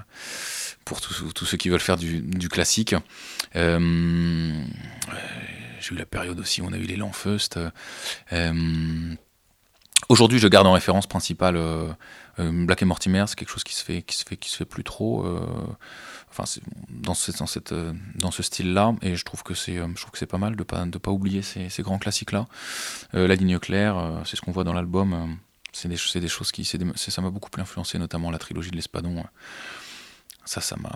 pour 0.84 1.00
tous 1.00 1.44
ceux 1.46 1.56
qui 1.56 1.68
veulent 1.68 1.80
faire 1.80 1.96
du, 1.96 2.48
classique. 2.48 2.94
Euh, 3.56 4.64
j'ai 5.80 5.94
eu 5.94 5.98
la 5.98 6.06
période 6.06 6.38
aussi 6.38 6.62
où 6.62 6.66
on 6.66 6.72
a 6.72 6.78
eu 6.78 6.84
les 6.84 6.96
Lanfeust. 6.96 7.58
Aujourd'hui, 10.08 10.38
je 10.38 10.48
garde 10.48 10.66
en 10.66 10.72
référence 10.72 11.06
principale 11.06 11.56
euh, 11.56 11.94
Black 12.38 12.82
et 12.82 12.84
Mortimer, 12.84 13.24
c'est 13.26 13.36
quelque 13.36 13.50
chose 13.50 13.64
qui 13.64 13.74
se 13.74 13.82
fait, 13.82 14.02
qui 14.02 14.16
se 14.16 14.24
fait, 14.24 14.36
qui 14.36 14.50
se 14.50 14.56
fait 14.56 14.64
plus 14.64 14.84
trop. 14.84 15.24
Euh, 15.24 15.46
enfin, 16.30 16.44
dans, 16.90 17.14
ce, 17.14 17.32
dans, 17.32 17.46
cette, 17.46 17.72
euh, 17.72 17.92
dans 18.16 18.30
ce 18.30 18.42
style-là, 18.42 18.94
et 19.02 19.16
je 19.16 19.24
trouve 19.24 19.42
que 19.42 19.54
c'est, 19.54 19.76
je 19.76 20.00
trouve 20.00 20.10
que 20.10 20.18
c'est 20.18 20.26
pas 20.26 20.38
mal 20.38 20.56
de 20.56 20.62
pas, 20.62 20.84
de 20.84 20.98
pas 20.98 21.10
oublier 21.10 21.42
ces, 21.42 21.82
grands 21.82 21.98
classiques-là. 21.98 22.46
la 23.12 23.34
ligne 23.34 23.58
claire, 23.58 24.22
c'est 24.24 24.36
ce 24.36 24.42
qu'on 24.42 24.52
voit 24.52 24.64
dans 24.64 24.74
l'album. 24.74 25.38
c'est 25.72 25.88
des, 25.88 26.20
des, 26.20 26.28
choses 26.28 26.52
qui, 26.52 26.64
ça 26.64 27.22
m'a 27.22 27.30
beaucoup 27.30 27.50
influencé, 27.58 27.98
notamment 27.98 28.30
la 28.30 28.38
trilogie 28.38 28.70
de 28.70 28.76
l'Espadon. 28.76 29.24
Ça, 30.46 30.60
ça 30.60 30.76
m'a, 30.76 30.94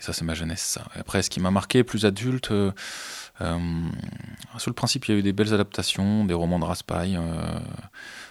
ça 0.00 0.12
c'est 0.12 0.24
ma 0.24 0.34
jeunesse. 0.34 0.78
Après, 0.96 1.22
ce 1.22 1.30
qui 1.30 1.38
m'a 1.38 1.52
marqué 1.52 1.84
plus 1.84 2.04
adulte, 2.04 2.50
euh, 2.50 2.70
sur 4.58 4.70
le 4.70 4.74
principe, 4.74 5.06
il 5.06 5.12
y 5.12 5.14
a 5.14 5.18
eu 5.18 5.22
des 5.22 5.32
belles 5.32 5.54
adaptations, 5.54 6.24
des 6.24 6.34
romans 6.34 6.58
de 6.58 6.64
Raspail 6.64 7.18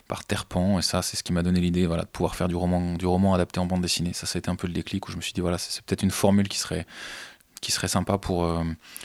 par 0.07 0.23
Terpan, 0.23 0.79
et 0.79 0.81
ça, 0.81 1.01
c'est 1.01 1.17
ce 1.17 1.23
qui 1.23 1.33
m'a 1.33 1.43
donné 1.43 1.59
l'idée 1.59 1.85
voilà, 1.85 2.03
de 2.03 2.07
pouvoir 2.07 2.35
faire 2.35 2.47
du 2.47 2.55
roman, 2.55 2.93
du 2.93 3.05
roman 3.05 3.33
adapté 3.33 3.59
en 3.59 3.65
bande 3.65 3.81
dessinée. 3.81 4.13
Ça, 4.13 4.25
ça 4.25 4.37
a 4.37 4.39
été 4.39 4.49
un 4.49 4.55
peu 4.55 4.67
le 4.67 4.73
déclic 4.73 5.07
où 5.07 5.11
je 5.11 5.17
me 5.17 5.21
suis 5.21 5.33
dit, 5.33 5.41
voilà, 5.41 5.57
c'est 5.57 5.83
peut-être 5.83 6.03
une 6.03 6.11
formule 6.11 6.47
qui 6.47 6.57
serait, 6.57 6.85
qui 7.61 7.71
serait 7.71 7.87
sympa 7.87 8.17
pour, 8.17 8.45
euh, 8.45 8.63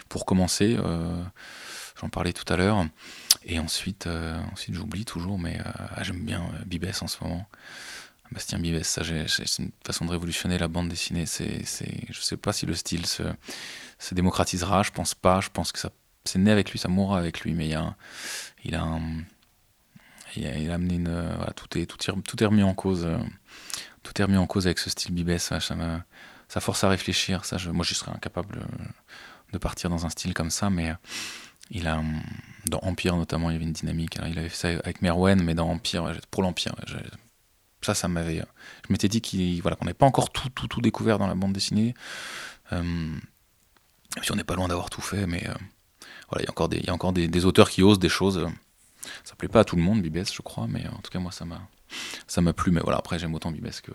pour 0.08 0.26
commencer. 0.26 0.76
Euh, 0.78 1.22
j'en 2.00 2.08
parlais 2.08 2.32
tout 2.32 2.50
à 2.52 2.56
l'heure. 2.56 2.86
Et 3.44 3.58
ensuite, 3.58 4.06
euh, 4.06 4.40
ensuite 4.52 4.74
j'oublie 4.76 5.04
toujours, 5.04 5.38
mais 5.38 5.58
ah, 5.64 6.02
j'aime 6.02 6.24
bien 6.24 6.42
Bibès 6.66 7.02
en 7.02 7.08
ce 7.08 7.22
moment. 7.22 7.46
Bastien 8.30 8.58
Bibès, 8.58 8.86
ça, 8.86 9.02
c'est 9.04 9.62
une 9.62 9.72
façon 9.84 10.06
de 10.06 10.10
révolutionner 10.10 10.56
la 10.56 10.68
bande 10.68 10.88
dessinée. 10.88 11.26
C'est, 11.26 11.64
je 12.08 12.20
sais 12.20 12.36
pas 12.36 12.52
si 12.52 12.64
le 12.64 12.74
style 12.74 13.06
se, 13.06 13.24
se 13.98 14.14
démocratisera, 14.14 14.82
je 14.82 14.90
pense 14.90 15.14
pas. 15.14 15.40
Je 15.40 15.50
pense 15.50 15.72
que 15.72 15.78
ça, 15.78 15.90
c'est 16.24 16.38
né 16.38 16.50
avec 16.50 16.70
lui, 16.70 16.78
ça 16.78 16.88
mourra 16.88 17.18
avec 17.18 17.40
lui, 17.40 17.52
mais 17.52 17.68
il, 17.68 17.74
a 17.74 17.94
il 18.64 18.74
a 18.74 18.82
un 18.82 19.00
il 20.36 20.70
a, 20.70 20.74
amené 20.74 20.94
une, 20.94 21.08
euh, 21.08 21.46
tout 21.56 21.78
est 21.78 21.86
tout 21.86 21.98
tout 21.98 22.42
est 22.42 22.46
remis 22.46 22.62
en 22.62 22.74
cause. 22.74 23.04
Euh, 23.04 23.18
tout 24.02 24.20
est 24.20 24.24
remis 24.24 24.36
en 24.36 24.46
cause 24.46 24.66
avec 24.66 24.78
ce 24.78 24.90
style 24.90 25.14
Bibès. 25.14 25.42
Ça, 25.42 25.60
ça, 25.60 26.60
force 26.60 26.84
à 26.84 26.88
réfléchir. 26.88 27.44
Ça, 27.44 27.58
je, 27.58 27.70
moi, 27.70 27.84
je 27.84 27.94
serais 27.94 28.10
incapable 28.10 28.58
euh, 28.58 28.84
de 29.52 29.58
partir 29.58 29.90
dans 29.90 30.06
un 30.06 30.08
style 30.08 30.34
comme 30.34 30.50
ça, 30.50 30.70
mais 30.70 30.92
il 31.70 31.86
a 31.86 32.02
dans 32.66 32.80
Empire 32.82 33.16
notamment, 33.16 33.50
il 33.50 33.54
y 33.54 33.56
avait 33.56 33.64
une 33.64 33.72
dynamique. 33.72 34.18
il 34.26 34.38
avait 34.38 34.48
fait 34.48 34.56
ça 34.56 34.68
avec 34.68 35.02
Merwen, 35.02 35.42
mais 35.42 35.54
dans 35.54 35.68
Empire, 35.68 36.12
pour 36.30 36.42
l'Empire, 36.42 36.74
ça, 37.82 37.94
ça 37.94 38.08
m'avait. 38.08 38.42
Je 38.86 38.92
m'étais 38.92 39.08
dit 39.08 39.22
qu'on 39.22 39.62
voilà, 39.62 39.76
n'avait 39.82 39.94
pas 39.94 40.06
encore 40.06 40.30
tout, 40.30 40.48
tout, 40.50 40.66
tout 40.66 40.80
découvert 40.80 41.18
dans 41.18 41.26
la 41.26 41.34
bande 41.34 41.52
dessinée. 41.52 41.94
Euh, 42.72 43.14
si 44.22 44.32
on 44.32 44.36
n'est 44.36 44.44
pas 44.44 44.56
loin 44.56 44.68
d'avoir 44.68 44.90
tout 44.90 45.00
fait, 45.00 45.26
mais 45.26 45.46
voilà, 46.28 46.42
il 46.42 46.44
y 46.44 46.48
a 46.48 46.50
encore 46.50 46.68
des, 46.68 46.78
il 46.78 46.86
y 46.86 46.90
a 46.90 46.94
encore 46.94 47.12
des, 47.12 47.44
auteurs 47.44 47.70
qui 47.70 47.82
osent 47.82 47.98
des 47.98 48.08
choses. 48.08 48.48
Ça 49.24 49.34
plaît 49.36 49.48
pas 49.48 49.60
à 49.60 49.64
tout 49.64 49.76
le 49.76 49.82
monde, 49.82 50.02
Bibès, 50.02 50.32
je 50.32 50.42
crois, 50.42 50.66
mais 50.68 50.86
en 50.88 50.98
tout 50.98 51.10
cas, 51.10 51.18
moi, 51.18 51.32
ça 51.32 51.44
m'a, 51.44 51.68
ça 52.26 52.40
m'a 52.40 52.52
plu. 52.52 52.70
Mais 52.72 52.80
voilà, 52.80 52.98
après, 52.98 53.18
j'aime 53.18 53.34
autant 53.34 53.50
Bibès 53.50 53.80
que, 53.80 53.92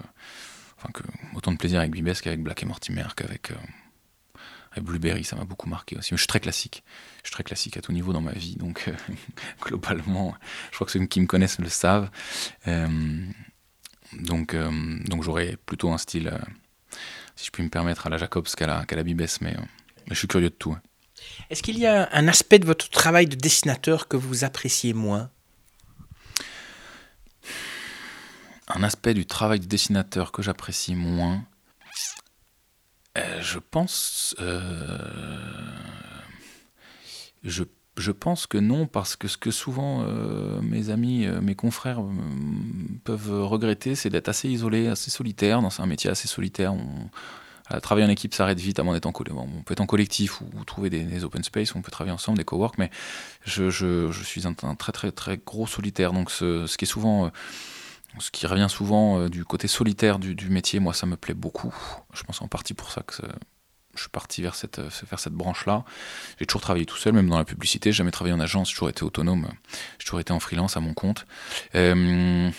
autant 1.36 1.52
de 1.52 1.58
plaisir 1.58 1.80
avec 1.80 1.92
Bibès 1.92 2.22
qu'avec 2.22 2.42
Black 2.42 2.64
et 2.64 2.66
Mortimer, 2.66 3.06
qu'avec, 3.16 3.52
euh, 3.52 4.82
Blueberry, 4.82 5.24
ça 5.24 5.36
m'a 5.36 5.44
beaucoup 5.44 5.68
marqué 5.68 5.98
aussi. 5.98 6.14
Mais 6.14 6.18
je 6.18 6.22
suis 6.22 6.28
très 6.28 6.40
classique. 6.40 6.84
Je 7.24 7.30
suis 7.30 7.34
très 7.34 7.44
classique 7.44 7.78
à 7.78 7.82
tout 7.82 7.92
niveau 7.92 8.14
dans 8.14 8.22
ma 8.22 8.34
vie. 8.34 8.56
Donc, 8.58 8.92
globalement, 9.62 10.36
je 10.70 10.76
crois 10.76 10.86
que 10.86 10.92
ceux 10.92 11.04
qui 11.06 11.20
me 11.20 11.26
connaissent 11.26 11.60
le 11.60 11.70
savent. 11.70 12.10
donc, 14.14 14.56
donc 14.56 15.24
j'aurais 15.24 15.58
plutôt 15.66 15.92
un 15.92 15.98
style, 15.98 16.32
si 17.36 17.48
je 17.48 17.52
puis 17.52 17.64
me 17.64 17.70
permettre, 17.70 18.06
à 18.06 18.10
la 18.12 18.18
Jacobs 18.18 18.48
qu'à 18.56 18.68
la, 18.68 18.86
la 18.88 19.04
Bibès. 19.04 19.42
Mais, 19.42 19.56
mais, 19.56 20.14
je 20.14 20.16
suis 20.20 20.28
curieux 20.28 20.52
de 20.52 20.56
tout. 20.56 20.78
Est-ce 21.50 21.64
qu'il 21.64 21.78
y 21.80 21.86
a 21.86 22.10
un 22.12 22.28
aspect 22.28 22.60
de 22.60 22.66
votre 22.66 22.90
travail 22.90 23.28
de 23.28 23.36
dessinateur 23.36 24.08
que 24.08 24.18
vous 24.18 24.44
appréciez 24.44 24.94
moins? 24.94 25.30
Un 28.68 28.84
aspect 28.84 29.14
du 29.14 29.26
travail 29.26 29.60
de 29.60 29.66
dessinateur 29.66 30.32
que 30.32 30.42
j'apprécie 30.42 30.96
moins? 30.96 31.44
Euh, 33.18 33.42
Je 33.42 33.60
pense... 33.60 34.36
Euh, 34.40 34.98
je, 37.44 38.12
pense 38.12 38.46
que 38.46 38.58
non, 38.58 38.88
parce 38.88 39.16
que 39.16 39.28
ce 39.28 39.38
que 39.38 39.52
souvent 39.52 40.04
euh, 40.04 40.62
mes 40.62 40.90
amis, 40.90 41.28
mes 41.42 41.56
confrères 41.56 42.02
peuvent 43.06 43.46
regretter, 43.46 43.96
c'est 43.96 44.10
d'être 44.10 44.28
assez 44.28 44.50
isolé, 44.50 44.88
assez 44.88 45.10
solitaire, 45.10 45.62
dans 45.62 45.82
un 45.82 45.86
métier 45.86 46.10
assez 46.10 46.28
solitaire. 46.28 46.76
Travailler 47.82 48.06
en 48.06 48.10
équipe 48.10 48.34
s'arrête 48.34 48.60
vite, 48.60 48.80
en 48.80 48.86
collectif. 49.12 49.38
on 49.38 49.64
peut 49.64 49.74
être 49.74 49.82
en 49.82 49.86
collectif 49.86 50.42
ou, 50.42 50.64
trouver 50.66 50.90
des, 50.90 51.24
open 51.24 51.44
space, 51.44 51.76
on 51.76 51.82
peut 51.82 51.92
travailler 51.92 52.14
ensemble, 52.14 52.38
des 52.38 52.46
cowork, 52.46 52.78
mais 52.78 52.90
je, 53.46 54.12
suis 54.24 54.48
un, 54.48 54.54
très 54.76 54.92
très 54.92 55.12
très 55.12 55.38
gros 55.38 55.68
solitaire. 55.68 56.14
Donc 56.14 56.32
ce, 56.32 56.46
euh, 56.46 57.30
qui 58.32 58.48
revient 58.48 58.68
souvent 58.70 59.20
euh, 59.20 59.30
du 59.30 59.46
côté 59.46 59.68
solitaire 59.68 60.20
du, 60.20 60.50
métier, 60.50 60.80
moi 60.80 60.94
ça 60.94 61.06
me 61.06 61.18
plaît 61.18 61.34
beaucoup. 61.34 61.76
Je 62.14 62.24
pense 62.24 62.42
en 62.42 62.48
partie 62.48 62.74
pour 62.74 62.92
ça 62.92 63.02
que 63.02 63.14
je 63.96 64.02
suis 64.02 64.10
parti 64.10 64.42
vers 64.42 64.56
cette, 64.56 64.80
vers 64.80 65.20
cette 65.20 65.34
branche-là. 65.34 65.84
J'ai 66.40 66.46
toujours 66.46 66.62
travaillé 66.62 66.86
tout 66.86 66.98
seul, 66.98 67.14
même 67.14 67.30
dans 67.30 67.38
la 67.38 67.46
publicité. 67.46 67.92
J'ai 67.92 67.98
jamais 67.98 68.12
travaillé 68.12 68.34
en 68.34 68.40
agence, 68.40 68.70
j'ai 68.70 68.76
toujours 68.76 68.90
été 68.90 69.04
autonome. 69.04 69.50
J'ai 70.00 70.06
toujours 70.06 70.20
été 70.20 70.32
en 70.32 70.40
freelance 70.40 70.78
à 70.78 70.80
mon 70.80 70.94
compte. 70.94 71.26
Euh, 71.76 72.50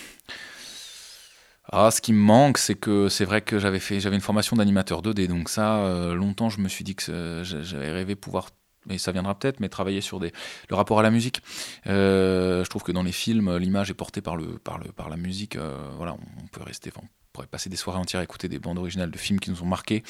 ah, 1.71 1.91
ce 1.91 2.01
qui 2.01 2.13
me 2.13 2.21
manque, 2.21 2.59
c'est 2.59 2.75
que 2.75 3.09
c'est 3.09 3.25
vrai 3.25 3.43
que 3.43 3.59
j'avais 3.59 3.81
fait, 3.81 4.01
j'avais 4.01 4.17
une 4.17 4.23
formation 4.23 4.57
d'animateur 4.57 5.03
2D, 5.03 5.27
donc 5.27 5.49
ça, 5.49 5.79
euh, 5.79 6.15
longtemps, 6.15 6.49
je 6.49 6.61
me 6.61 6.69
suis 6.69 6.85
dit 6.85 6.95
que 6.95 7.43
j'avais 7.45 7.91
rêvé 7.91 8.17
pouvoir 8.17 8.51
mais 8.87 8.97
ça 8.97 9.13
viendra 9.13 9.39
peut-être, 9.39 9.61
mais 9.61 9.69
travailler 9.69 10.01
sur 10.01 10.19
des, 10.19 10.33
le 10.71 10.77
rapport 10.77 10.99
à 10.99 11.03
la 11.03 11.11
musique. 11.11 11.43
Euh, 11.87 12.65
je 12.65 12.71
trouve 12.71 12.83
que 12.83 12.93
dans 12.93 13.03
les 13.03 13.13
films, 13.13 13.57
l'image 13.59 13.91
est 13.91 13.95
portée 13.95 14.23
par, 14.23 14.37
le, 14.37 14.59
par, 14.59 14.79
le, 14.79 14.93
par 14.93 15.11
la 15.11 15.17
musique. 15.17 15.57
Euh, 15.57 15.77
voilà, 15.97 16.15
on 16.15 16.47
peut 16.47 16.63
rester, 16.63 16.91
pourrait 17.39 17.47
passer 17.47 17.71
des 17.71 17.77
soirées 17.77 18.01
entières 18.01 18.21
à 18.21 18.25
écouter 18.25 18.49
des 18.49 18.59
bandes 18.59 18.79
originales 18.79 19.13
de 19.13 19.19
films 19.19 19.39
qui 19.39 19.51
nous 19.51 19.63
ont 19.63 19.67
marqués. 19.67 20.03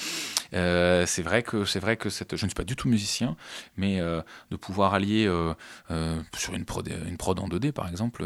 Euh, 0.55 1.05
c'est 1.05 1.21
vrai 1.21 1.43
que 1.43 1.67
c'est 1.67 1.79
vrai 1.79 1.99
que 1.99 2.09
cette, 2.09 2.37
je 2.37 2.45
ne 2.47 2.49
suis 2.49 2.55
pas 2.55 2.65
du 2.65 2.75
tout 2.75 2.89
musicien, 2.89 3.37
mais 3.77 4.01
euh, 4.01 4.23
de 4.51 4.57
pouvoir 4.57 4.95
allier 4.95 5.27
euh, 5.27 6.23
sur 6.35 6.55
une 6.55 6.65
prod, 6.65 6.89
une 6.89 7.19
prod 7.19 7.39
en 7.39 7.49
2D 7.49 7.73
par 7.73 7.87
exemple, 7.87 8.25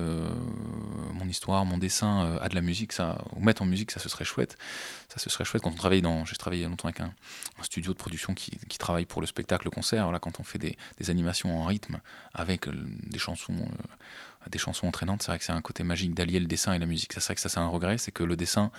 mon 1.15 1.27
histoire, 1.27 1.65
mon 1.65 1.79
dessin 1.79 2.39
à 2.41 2.49
de 2.49 2.55
la 2.55 2.61
musique, 2.61 2.93
ça, 2.93 3.19
ou 3.35 3.41
mettre 3.41 3.63
en 3.63 3.67
musique, 3.67 3.91
ça 3.91 3.99
ce 3.99 4.09
serait 4.09 4.25
chouette. 4.25 4.57
Ça 5.09 5.19
ce 5.19 5.29
serait 5.31 5.45
chouette 5.45 5.63
quand 5.63 5.71
on 5.71 5.75
travaille 5.75 6.03
dans, 6.03 6.25
j'ai 6.25 6.37
travaillé 6.37 6.65
longtemps 6.67 6.89
avec 6.89 7.01
un, 7.01 7.13
studio 7.63 7.93
de 7.93 7.99
production 7.99 8.35
qui, 8.35 8.53
travaille 8.79 9.07
pour 9.07 9.21
le 9.21 9.27
spectacle, 9.27 9.67
le 9.67 9.71
concert. 9.71 10.11
Là, 10.11 10.19
quand 10.19 10.41
on 10.41 10.45
fait 10.45 10.59
des 10.59 11.11
animations 11.11 11.61
en 11.61 11.65
rythme 11.65 12.01
avec 12.35 12.69
des 12.69 13.19
chansons 13.19 13.69
des 14.51 14.59
chansons 14.59 14.87
entraînantes, 14.87 15.23
c'est 15.23 15.31
vrai 15.31 15.39
que 15.39 15.45
c'est 15.45 15.53
un 15.53 15.61
côté 15.61 15.83
magique 15.85 16.15
d'allier 16.15 16.41
le 16.41 16.47
dessin 16.47 16.73
et 16.73 16.79
la 16.79 16.87
musique. 16.87 17.13
C'est 17.13 17.25
vrai 17.25 17.35
que 17.35 17.41
ça, 17.41 17.49
c'est 17.49 17.61
un 17.61 17.69
regret, 17.69 17.99
c'est 17.99 18.13
que 18.13 18.25
le 18.25 18.37
dessin, 18.37 18.71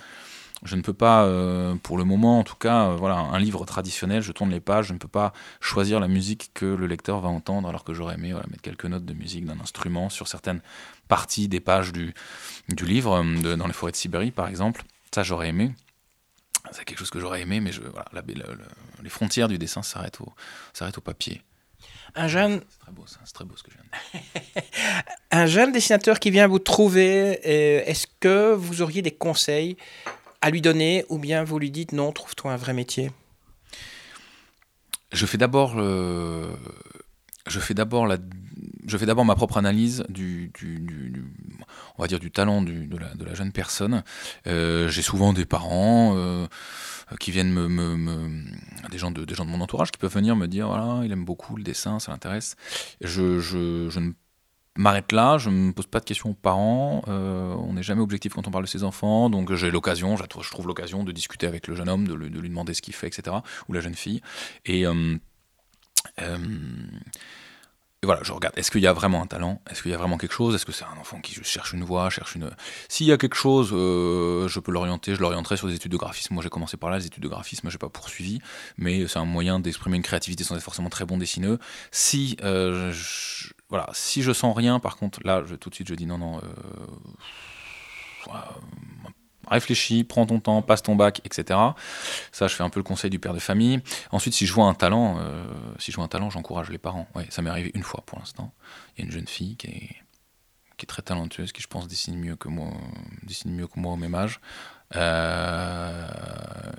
je 0.62 0.76
ne 0.76 0.82
peux 0.82 0.92
pas, 0.92 1.24
euh, 1.24 1.74
pour 1.76 1.98
le 1.98 2.04
moment 2.04 2.38
en 2.38 2.44
tout 2.44 2.56
cas, 2.56 2.88
euh, 2.88 2.96
voilà, 2.96 3.16
un 3.16 3.38
livre 3.38 3.64
traditionnel, 3.64 4.22
je 4.22 4.32
tourne 4.32 4.50
les 4.50 4.60
pages, 4.60 4.86
je 4.86 4.92
ne 4.92 4.98
peux 4.98 5.08
pas 5.08 5.32
choisir 5.60 6.00
la 6.00 6.08
musique 6.08 6.50
que 6.54 6.66
le 6.66 6.86
lecteur 6.86 7.20
va 7.20 7.28
entendre, 7.28 7.68
alors 7.68 7.84
que 7.84 7.92
j'aurais 7.92 8.14
aimé 8.14 8.32
mettre 8.32 8.62
quelques 8.62 8.86
notes 8.86 9.04
de 9.04 9.14
musique 9.14 9.44
d'un 9.44 9.60
instrument 9.60 10.08
sur 10.08 10.28
certaines 10.28 10.60
parties 11.08 11.48
des 11.48 11.60
pages 11.60 11.92
du, 11.92 12.14
livre, 12.68 13.22
euh, 13.22 13.56
dans 13.56 13.66
les 13.66 13.72
forêts 13.72 13.92
de 13.92 13.96
Sibérie 13.96 14.30
par 14.30 14.48
exemple. 14.48 14.84
Ça, 15.14 15.22
j'aurais 15.22 15.48
aimé. 15.48 15.72
C'est 16.72 16.84
quelque 16.84 16.98
chose 16.98 17.10
que 17.10 17.20
j'aurais 17.20 17.42
aimé, 17.42 17.60
mais 17.60 17.72
je, 17.72 17.82
voilà, 17.82 18.08
les 19.02 19.10
frontières 19.10 19.48
du 19.48 19.58
dessin 19.58 19.82
s'arrêtent 19.82 20.18
au 20.20 21.00
papier. 21.02 21.42
Un 22.14 22.28
jeune. 22.28 22.60
C'est 22.68 22.78
très 22.78 22.92
beau, 22.92 23.04
c'est 23.06 23.32
très 23.32 23.44
beau 23.44 23.56
ce 23.56 23.62
que 23.62 23.70
je 23.70 23.76
viens 23.76 23.84
de 23.84 24.18
dire. 24.18 24.62
un 25.30 25.46
jeune 25.46 25.72
dessinateur 25.72 26.20
qui 26.20 26.30
vient 26.30 26.46
vous 26.46 26.58
trouver, 26.58 27.40
euh, 27.44 27.82
est-ce 27.86 28.06
que 28.20 28.52
vous 28.54 28.82
auriez 28.82 29.02
des 29.02 29.10
conseils 29.10 29.76
à 30.40 30.50
lui 30.50 30.60
donner 30.60 31.04
ou 31.08 31.18
bien 31.18 31.44
vous 31.44 31.58
lui 31.58 31.70
dites 31.70 31.92
non, 31.92 32.12
trouve-toi 32.12 32.52
un 32.52 32.56
vrai 32.56 32.72
métier? 32.72 33.10
Je 35.12 35.26
fais 35.26 35.38
d'abord 35.38 35.76
je 37.46 37.60
fais 37.60 37.74
d'abord 37.74 38.06
la 38.06 38.18
je 38.86 38.98
fais 38.98 39.06
d'abord 39.06 39.24
ma 39.24 39.34
propre 39.34 39.56
analyse 39.56 40.04
du, 40.08 40.52
on 41.96 42.02
va 42.02 42.08
dire 42.08 42.18
du 42.18 42.30
talent 42.30 42.62
de, 42.62 42.96
la, 43.24 43.34
jeune 43.34 43.52
personne. 43.52 44.02
Euh, 44.46 44.88
j'ai 44.88 45.02
souvent 45.02 45.32
des 45.32 45.44
parents 45.44 46.14
euh, 46.16 46.46
qui 47.20 47.30
viennent 47.30 47.52
me, 47.52 48.88
des 48.90 48.98
gens 48.98 49.10
de 49.10 49.44
mon 49.44 49.60
entourage 49.60 49.90
qui 49.90 49.98
peuvent 49.98 50.14
venir 50.14 50.36
me 50.36 50.46
dire 50.46 50.68
voilà 50.68 51.02
il 51.04 51.12
aime 51.12 51.24
beaucoup 51.24 51.56
le 51.56 51.62
dessin, 51.62 51.98
ça 51.98 52.12
l'intéresse. 52.12 52.56
Je, 53.00 53.98
ne 53.98 54.12
m'arrête 54.76 55.12
là, 55.12 55.38
je 55.38 55.50
ne 55.50 55.54
me 55.54 55.72
pose 55.72 55.86
pas 55.86 56.00
de 56.00 56.04
questions 56.04 56.30
aux 56.30 56.34
parents, 56.34 57.02
euh, 57.08 57.54
on 57.54 57.74
n'est 57.74 57.82
jamais 57.82 58.02
objectif 58.02 58.34
quand 58.34 58.48
on 58.48 58.50
parle 58.50 58.64
de 58.64 58.68
ses 58.68 58.82
enfants, 58.82 59.30
donc 59.30 59.52
j'ai 59.54 59.70
l'occasion, 59.70 60.16
je 60.16 60.50
trouve 60.50 60.66
l'occasion 60.66 61.04
de 61.04 61.12
discuter 61.12 61.46
avec 61.46 61.68
le 61.68 61.76
jeune 61.76 61.88
homme, 61.88 62.08
de, 62.08 62.14
lui 62.14 62.48
demander 62.48 62.74
ce 62.74 62.82
qu'il 62.82 62.94
fait, 62.94 63.06
etc., 63.06 63.36
ou 63.68 63.72
la 63.72 63.80
jeune 63.80 63.94
fille. 63.94 64.20
Et, 64.64 64.84
euh, 68.04 68.06
voilà, 68.06 68.22
je 68.22 68.32
regarde, 68.32 68.56
est-ce 68.56 68.70
qu'il 68.70 68.82
y 68.82 68.86
a 68.86 68.92
vraiment 68.92 69.22
un 69.22 69.26
talent? 69.26 69.60
Est-ce 69.70 69.82
qu'il 69.82 69.90
y 69.90 69.94
a 69.94 69.96
vraiment 69.96 70.16
quelque 70.18 70.32
chose? 70.32 70.54
Est-ce 70.54 70.64
que 70.64 70.72
c'est 70.72 70.84
un 70.84 70.98
enfant 71.00 71.20
qui 71.20 71.34
cherche 71.42 71.72
une 71.72 71.84
voie, 71.84 72.10
cherche 72.10 72.36
une... 72.36 72.50
S'il 72.88 73.06
y 73.06 73.12
a 73.12 73.16
quelque 73.16 73.36
chose, 73.36 73.70
je 73.70 74.60
peux 74.60 74.72
l'orienter, 74.72 75.14
je 75.14 75.20
l'orienterai 75.20 75.56
sur 75.56 75.68
des 75.68 75.74
études 75.74 75.92
de 75.92 75.96
graphisme. 75.96 76.34
Moi 76.34 76.42
j'ai 76.42 76.50
commencé 76.50 76.76
par 76.76 76.90
là, 76.90 76.98
les 76.98 77.06
études 77.06 77.22
de 77.22 77.28
graphisme, 77.28 77.68
j'ai 77.70 77.78
pas 77.78 77.88
poursuivi, 77.88 78.40
mais 78.76 79.06
c'est 79.08 79.18
un 79.18 79.24
moyen 79.24 79.58
d'exprimer 79.58 79.96
une 79.96 80.02
créativité 80.02 80.44
sans 80.44 80.56
être 80.56 80.62
forcément 80.62 80.90
très 80.90 81.04
bon 81.04 81.18
dessineux. 81.18 81.58
Si 81.90 82.36
je 82.40 83.52
voilà, 83.74 83.88
si 83.92 84.22
je 84.22 84.32
sens 84.32 84.56
rien, 84.56 84.78
par 84.78 84.96
contre, 84.96 85.18
là, 85.24 85.42
tout 85.60 85.68
de 85.68 85.74
suite, 85.74 85.88
je 85.88 85.94
dis 85.94 86.06
non, 86.06 86.18
non, 86.18 86.38
euh, 86.38 86.42
réfléchis, 89.48 90.04
prends 90.04 90.26
ton 90.26 90.40
temps, 90.40 90.62
passe 90.62 90.82
ton 90.82 90.96
bac, 90.96 91.20
etc. 91.24 91.58
Ça, 92.32 92.46
je 92.46 92.54
fais 92.54 92.62
un 92.62 92.70
peu 92.70 92.80
le 92.80 92.84
conseil 92.84 93.10
du 93.10 93.18
père 93.18 93.34
de 93.34 93.38
famille. 93.38 93.80
Ensuite, 94.10 94.34
si 94.34 94.46
je 94.46 94.52
vois 94.52 94.66
un 94.66 94.74
talent, 94.74 95.18
euh, 95.18 95.44
si 95.78 95.90
je 95.90 95.96
vois 95.96 96.04
un 96.04 96.08
talent, 96.08 96.30
j'encourage 96.30 96.70
les 96.70 96.78
parents. 96.78 97.06
Ouais, 97.14 97.26
ça 97.30 97.42
m'est 97.42 97.50
arrivé 97.50 97.70
une 97.74 97.82
fois 97.82 98.02
pour 98.06 98.18
l'instant. 98.18 98.52
Il 98.96 99.00
y 99.00 99.02
a 99.02 99.06
une 99.06 99.12
jeune 99.12 99.26
fille 99.28 99.56
qui 99.56 99.68
est, 99.68 99.96
très 100.86 101.00
talentueuse, 101.00 101.50
qui 101.52 101.62
je 101.62 101.66
pense 101.66 101.88
dessine 101.88 102.18
mieux 102.18 102.36
que 102.36 102.48
moi, 102.48 102.70
dessine 103.22 103.54
mieux 103.54 103.66
que 103.66 103.80
moi 103.80 103.94
au 103.94 103.96
même 103.96 104.14
âge. 104.14 104.38
Euh, 104.96 106.06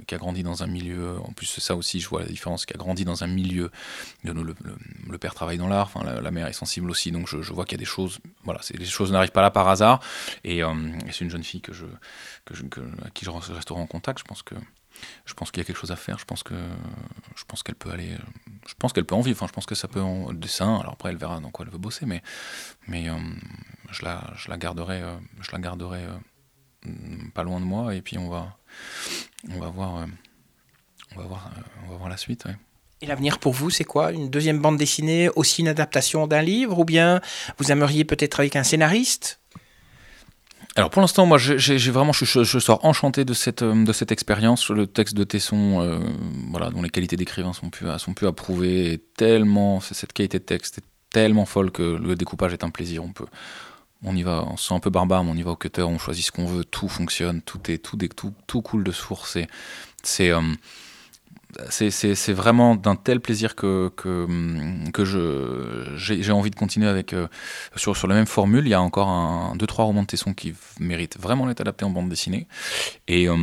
qui 0.08 0.16
a 0.16 0.18
grandi 0.18 0.44
dans 0.44 0.64
un 0.64 0.68
milieu, 0.68 1.20
en 1.20 1.34
plus 1.34 1.48
ça 1.48 1.76
aussi 1.76 2.00
je 2.00 2.08
vois 2.08 2.22
la 2.22 2.28
différence, 2.28 2.66
qui 2.66 2.74
a 2.74 2.78
grandi 2.78 3.04
dans 3.04 3.24
un 3.24 3.28
milieu, 3.28 3.72
le, 4.24 5.18
père 5.18 5.34
travaille 5.34 5.58
dans 5.58 5.68
l'art, 5.68 5.88
enfin, 5.94 6.04
la, 6.04 6.32
mère 6.32 6.48
est 6.48 6.54
sensible 6.54 6.90
aussi, 6.92 7.12
donc 7.12 7.28
je, 7.28 7.52
vois 7.52 7.66
qu'il 7.66 7.74
y 7.74 7.80
a 7.80 7.84
des 7.84 7.86
choses, 7.86 8.20
voilà, 8.44 8.62
les 8.74 8.86
choses 8.86 9.12
n'arrivent 9.12 9.32
pas 9.32 9.42
là 9.42 9.52
par 9.52 9.68
hasard, 9.68 10.00
et, 10.44 10.64
euh, 10.64 10.74
c'est 11.12 11.22
une 11.22 11.32
jeune 11.32 11.44
fille 11.44 11.62
que 11.62 11.74
je, 11.74 11.86
à 11.86 13.10
qui 13.10 13.26
je 13.26 13.32
resterai 13.32 13.80
en 13.80 13.88
contact, 13.88 14.20
je 14.20 14.24
pense 14.24 14.44
que 14.44 14.56
je 15.26 15.34
pense 15.34 15.52
qu'il 15.52 15.60
y 15.60 15.62
a 15.62 15.66
quelque 15.66 15.78
chose 15.78 15.92
à 15.92 15.98
faire. 15.98 16.18
Je 16.20 16.24
pense 16.24 16.42
que 16.42 16.54
je 17.36 17.44
pense 17.44 17.64
qu'elle 17.64 17.76
peut 17.76 17.92
aller. 17.92 18.16
Je 18.66 18.76
pense 18.80 18.94
qu'elle 18.94 19.04
peut 19.04 19.16
en 19.16 19.20
vivre. 19.20 19.38
Enfin, 19.38 19.48
je 19.50 19.52
pense 19.52 19.66
que 19.66 19.76
ça 19.76 19.90
peut 19.90 20.00
en 20.00 20.32
dessin. 20.32 20.80
Alors 20.80 20.94
après, 20.94 21.10
elle 21.10 21.18
verra 21.18 21.42
dans 21.42 21.50
quoi 21.50 21.66
elle 21.66 21.72
veut 21.74 21.78
bosser, 21.78 22.06
mais 22.06 22.24
mais 22.88 23.10
euh, 23.10 23.18
je 23.92 24.06
la 24.06 24.32
je 24.38 24.50
la 24.50 24.58
garderai. 24.58 25.04
je 25.42 25.52
la 25.52 25.60
garderai 25.60 26.06
pas 27.34 27.44
loin 27.44 27.60
de 27.60 27.66
moi, 27.66 27.96
et 27.96 28.02
puis 28.02 28.18
on 28.18 28.30
va, 28.30 28.58
on 29.50 29.60
va 29.60 29.70
voir, 29.70 29.98
euh, 29.98 30.06
on 31.16 31.20
va 31.20 31.28
voir, 31.28 31.52
euh, 31.56 31.62
on 31.86 31.92
va 31.92 31.98
voir 31.98 32.10
la 32.10 32.18
suite. 32.18 32.46
Et 33.02 33.06
l'avenir 33.06 33.40
pour 33.40 33.54
vous, 33.54 33.70
c'est 33.70 33.84
quoi? 33.84 34.12
Une 34.12 34.30
deuxième 34.30 34.60
bande 34.60 34.78
dessinée, 34.78 35.30
aussi 35.36 35.62
une 35.62 35.68
adaptation 35.68 36.28
d'un 36.28 36.42
livre, 36.42 36.80
ou 36.80 36.86
bien 36.86 37.22
vous 37.58 37.72
aimeriez 37.72 38.06
peut-être 38.06 38.40
avec 38.40 38.56
un 38.56 38.64
scénariste? 38.64 39.40
Alors 40.78 40.90
pour 40.90 41.02
l'instant, 41.02 41.26
moi, 41.26 41.38
j'ai 41.38 41.92
vraiment, 41.92 42.12
je, 42.12 42.26
je, 42.26 42.60
sors 42.60 42.84
enchanté 42.84 43.24
de 43.24 43.34
cette 43.34 43.62
euh, 43.62 43.86
de 43.86 43.94
cette 43.94 44.12
expérience. 44.12 44.70
Le 44.70 44.88
texte 44.88 45.16
de 45.16 45.24
Tesson, 45.24 46.02
voilà, 46.50 46.70
dont 46.70 46.82
les 46.82 46.90
qualités 46.90 47.16
d'écrivain 47.16 47.54
sont 47.54 47.70
plus 47.70 47.88
sont 47.98 48.14
plus 48.14 48.28
approuvées, 48.28 48.94
et 48.94 48.98
tellement 48.98 49.80
cette 49.80 50.12
qualité 50.12 50.40
de 50.40 50.44
texte 50.44 50.80
est 50.80 50.84
tellement 51.12 51.46
folle 51.46 51.72
que 51.72 51.82
le 51.82 52.16
découpage 52.16 52.52
est 52.52 52.64
un 52.66 52.70
plaisir. 52.70 53.04
On 53.04 53.14
peut 53.14 53.28
on 54.04 54.16
y 54.16 54.24
va, 54.24 54.46
on 54.48 54.58
se 54.58 54.68
sent 54.68 54.74
un 54.74 54.80
peu 54.80 54.90
barbare, 54.90 55.24
mais 55.24 55.32
on 55.32 55.36
y 55.36 55.44
va 55.44 55.52
au 55.52 55.56
cutter, 55.56 55.82
on 55.82 55.98
choisit 55.98 56.26
ce 56.26 56.32
qu'on 56.32 56.46
veut, 56.46 56.64
tout 56.64 56.88
fonctionne, 56.88 57.42
tout 57.42 57.60
est 57.72 57.78
tout, 57.78 57.98
tout, 57.98 58.34
tout 58.48 58.62
coule 58.62 58.84
de 58.84 58.92
source. 58.92 59.38
Euh, 59.38 59.46
c'est 61.70 61.90
c'est 61.90 62.34
vraiment 62.34 62.76
d'un 62.76 62.96
tel 62.96 63.20
plaisir 63.20 63.56
que, 63.56 63.92
j'ai 65.96 66.32
envie 66.32 66.50
de 66.50 66.56
continuer 66.56 66.88
avec 66.88 67.14
euh, 67.14 67.28
sur, 67.76 68.08
la 68.08 68.16
même 68.16 68.26
formule. 68.26 68.66
Il 68.66 68.70
y 68.70 68.74
a 68.74 68.82
encore 68.82 69.08
un, 69.08 69.56
deux 69.56 69.68
trois 69.68 69.86
romans 69.86 70.02
de 70.02 70.08
Tesson 70.08 70.34
qui 70.34 70.54
méritent 70.80 71.18
vraiment 71.20 71.48
d'être 71.48 71.62
adaptés 71.62 71.86
en 71.86 71.90
bande 71.90 72.10
dessinée. 72.10 72.48
Et, 73.08 73.28
euh, 73.30 73.36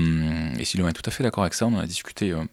et 0.58 0.62
est 0.62 0.92
tout 0.92 1.02
à 1.06 1.10
fait 1.10 1.22
d'accord 1.22 1.44
avec 1.44 1.54
ça. 1.54 1.66
On 1.66 1.74
en 1.74 1.78
a 1.78 1.86
discuté 1.86 2.32
euh, 2.32 2.44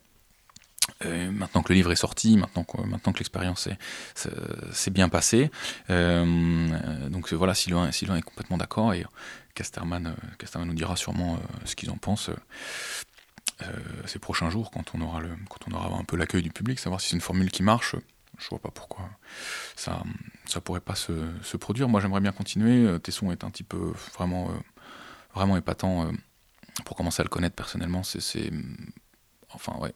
maintenant 1.04 1.62
que 1.62 1.70
le 1.70 1.76
livre 1.76 1.92
est 1.92 1.96
sorti, 1.96 2.38
maintenant 2.38 2.64
que, 2.64 3.18
l'expérience 3.18 3.68
s'est 4.16 4.92
bien 4.92 5.10
passée. 5.10 5.52
Euh, 5.90 7.10
donc 7.10 7.32
voilà, 7.34 7.54
Sylvain, 7.54 7.90
est 7.90 8.22
complètement 8.22 8.58
d'accord 8.58 8.94
et 8.94 9.06
Casterman, 9.56 10.16
Casterman 10.38 10.68
nous 10.68 10.76
dira 10.76 10.96
sûrement 10.96 11.40
ce 11.66 11.76
qu'ils 11.76 11.92
en 11.92 11.98
pensent. 11.98 12.30
ces 14.06 14.20
prochains 14.20 14.50
jours, 14.50 14.72
quand 14.72 14.94
on 14.96 15.02
aura, 15.02 15.20
un 15.98 16.04
peu 16.04 16.18
l'accueil 16.18 16.42
du 16.42 16.52
public, 16.52 16.80
savoir 16.80 17.02
si 17.02 17.10
c'est 17.10 17.16
une 17.16 17.22
formule 17.22 17.52
qui 17.52 17.64
marche, 17.64 17.96
je 18.38 18.48
vois 18.50 18.60
pas 18.60 18.72
pourquoi 18.72 19.10
ça 19.76 20.04
ça 20.46 20.62
pourrait 20.62 20.80
pas 20.80 20.96
se, 20.96 21.58
produire. 21.58 21.90
Moi 21.90 22.00
j'aimerais 22.00 22.22
bien 22.22 22.32
continuer. 22.32 23.00
Tesson 23.00 23.32
est 23.32 23.44
un 23.44 23.50
petit 23.50 23.64
peu 23.64 23.94
vraiment 24.14 24.50
vraiment 25.34 25.58
épatant 25.58 26.10
pour 26.86 26.96
commencer 26.96 27.22
à 27.22 27.24
le 27.24 27.30
connaître 27.30 27.56
personnellement. 27.56 28.04
C'est 28.04 28.52
enfin 29.50 29.76
ouais, 29.80 29.94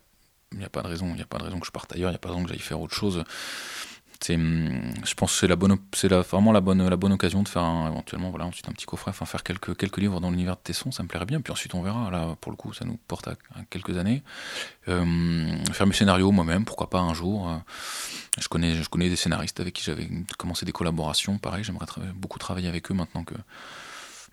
il 0.54 0.60
n'y 0.60 0.66
a 0.66 0.70
pas 0.70 0.82
de 0.82 0.88
raison, 0.88 1.08
il 1.10 1.16
n'y 1.16 1.22
a 1.22 1.26
pas 1.26 1.38
de 1.38 1.44
raison 1.44 1.60
que 1.60 1.66
je 1.66 1.72
parte 1.72 1.92
ailleurs, 1.94 2.10
il 2.10 2.14
n'y 2.14 2.18
a 2.18 2.20
pas 2.20 2.30
de 2.30 2.34
raison 2.34 2.46
que 2.46 2.50
j'aille 2.50 2.60
faire 2.60 2.80
autre 2.80 2.96
chose. 2.96 3.24
C'est, 4.24 4.36
hum, 4.36 4.94
je 5.04 5.14
pense 5.16 5.34
que 5.34 5.40
c'est 5.40 5.48
la 5.48 5.58
bonne, 5.58 5.78
c'est 5.94 6.08
vraiment 6.08 6.54
la 6.54 6.62
bonne, 6.62 6.88
la 6.88 6.96
bonne 6.96 7.12
occasion 7.12 7.44
de 7.44 7.50
faire 7.50 7.64
éventuellement, 7.88 8.30
voilà, 8.30 8.46
ensuite 8.46 8.70
un 8.70 8.72
petit 8.72 8.86
coffret, 8.86 9.10
enfin 9.10 9.26
faire 9.26 9.44
quelques, 9.44 9.76
quelques 9.76 9.98
livres 9.98 10.22
dans 10.22 10.32
l'univers 10.32 10.56
de 10.56 10.62
Tesson, 10.62 10.94
ça 10.94 11.04
me 11.04 11.10
plairait 11.10 11.26
bien. 11.26 11.42
Puis 11.42 11.52
ensuite 11.52 11.76
on 11.76 11.82
verra. 11.82 12.10
Là, 12.10 12.38
pour 12.40 12.50
le 12.52 12.56
coup, 12.56 12.72
ça 12.72 12.86
nous 12.86 12.98
porte 13.08 13.28
à, 13.28 13.36
quelques 13.70 13.98
années. 13.98 14.24
Euh, 14.88 15.58
faire 15.74 15.88
mes 15.88 15.94
scénarios 15.94 16.32
moi-même, 16.32 16.64
pourquoi 16.64 16.90
pas 16.90 17.00
un 17.00 17.14
jour. 17.14 17.50
Euh, 17.50 17.58
je 18.40 18.48
connais, 18.48 18.76
je 18.76 18.88
connais 18.88 19.10
des 19.10 19.18
scénaristes 19.18 19.60
avec 19.60 19.74
qui 19.74 19.84
j'avais 19.84 20.10
commencé 20.38 20.66
des 20.66 20.72
collaborations. 20.72 21.38
Pareil, 21.38 21.66
j'aimerais 21.66 21.86
beaucoup 22.16 22.40
travailler 22.40 22.70
avec 22.70 22.92
eux 22.92 22.94
maintenant 22.94 23.26
que 23.26 23.36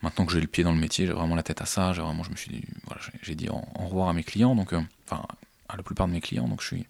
maintenant 0.02 0.24
que 0.24 0.32
j'ai 0.32 0.40
le 0.40 0.46
pied 0.46 0.62
dans 0.62 0.72
le 0.72 0.78
métier, 0.78 1.06
j'ai 1.06 1.12
vraiment 1.12 1.34
la 1.34 1.42
tête 1.42 1.60
à 1.62 1.66
ça. 1.66 1.92
J'ai 1.92 2.02
vraiment, 2.02 2.22
je 2.22 2.30
me 2.30 2.36
suis 2.36 2.50
dit, 2.50 2.62
voilà, 2.86 3.02
j'ai 3.22 3.34
dit 3.34 3.48
au 3.48 3.60
revoir 3.84 4.08
à 4.08 4.12
mes 4.12 4.22
clients, 4.22 4.54
donc, 4.54 4.72
euh, 4.72 4.80
à 5.72 5.76
la 5.76 5.82
plupart 5.82 6.06
de 6.08 6.12
mes 6.12 6.20
clients, 6.20 6.48
donc 6.48 6.60
je 6.60 6.66
suis, 6.66 6.86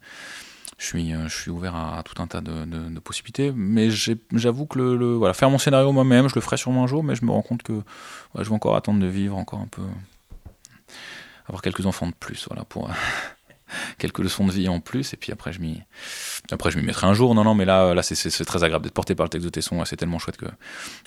je 0.77 0.85
suis, 0.85 1.13
euh, 1.13 1.27
je 1.27 1.35
suis 1.35 1.51
ouvert 1.51 1.75
à, 1.75 2.03
tout 2.03 2.21
un 2.21 2.27
tas 2.27 2.41
de, 2.41 2.99
possibilités. 2.99 3.51
Mais 3.55 3.89
j'avoue 3.91 4.65
que 4.65 4.79
le, 4.79 5.13
voilà, 5.15 5.33
faire 5.33 5.49
mon 5.49 5.57
scénario 5.57 5.91
moi-même, 5.91 6.27
je 6.27 6.35
le 6.35 6.41
ferai 6.41 6.57
sûrement 6.57 6.83
un 6.83 6.87
jour, 6.87 7.03
mais 7.03 7.15
je 7.15 7.23
me 7.23 7.31
rends 7.31 7.41
compte 7.41 7.63
que 7.63 7.81
je 8.35 8.43
vais 8.43 8.55
encore 8.55 8.75
attendre 8.75 8.99
de 8.99 9.07
vivre 9.07 9.37
encore 9.37 9.59
un 9.59 9.67
peu, 9.67 9.83
avoir 11.47 11.61
quelques 11.61 11.85
enfants 11.85 12.07
de 12.07 12.13
plus, 12.13 12.47
voilà, 12.47 12.65
pour 12.65 12.89
quelques 13.97 14.19
leçons 14.19 14.45
de 14.45 14.51
vie 14.51 14.67
en 14.67 14.79
plus, 14.79 15.13
et 15.13 15.17
puis 15.17 15.31
après 15.31 15.53
je 15.53 15.59
m'y, 15.59 15.81
après 16.51 16.71
je 16.71 16.79
m'y 16.79 16.85
mettrai 16.85 17.07
un 17.07 17.13
jour. 17.13 17.35
Non, 17.35 17.43
non, 17.43 17.55
mais 17.55 17.65
là, 17.65 17.93
là, 17.93 18.01
c'est 18.01 18.45
très 18.45 18.63
agréable 18.63 18.83
d'être 18.83 18.93
porté 18.93 19.15
par 19.15 19.25
le 19.25 19.29
texte 19.29 19.45
de 19.45 19.51
Tesson. 19.51 19.83
C'est 19.85 19.97
tellement 19.97 20.19
chouette 20.19 20.37
que 20.37 20.47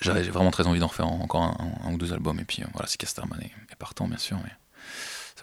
j'ai 0.00 0.12
vraiment 0.30 0.50
très 0.50 0.66
envie 0.66 0.80
d'en 0.80 0.86
refaire 0.86 1.08
encore 1.08 1.42
un, 1.42 1.92
ou 1.92 1.98
deux 1.98 2.12
albums. 2.12 2.38
Et 2.38 2.44
puis 2.44 2.62
euh, 2.62 2.66
voilà, 2.72 2.86
si 2.86 2.96
Casterman 2.96 3.40
est, 3.40 3.46
est, 3.72 3.76
partant, 3.78 4.06
bien 4.06 4.18
sûr, 4.18 4.38
mais 4.42 4.50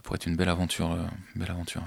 ça 0.02 0.08
pourrait 0.08 0.16
être 0.16 0.26
une 0.26 0.36
belle 0.36 0.50
aventure, 0.50 0.94
euh, 0.94 1.06
belle 1.36 1.52
aventure. 1.52 1.84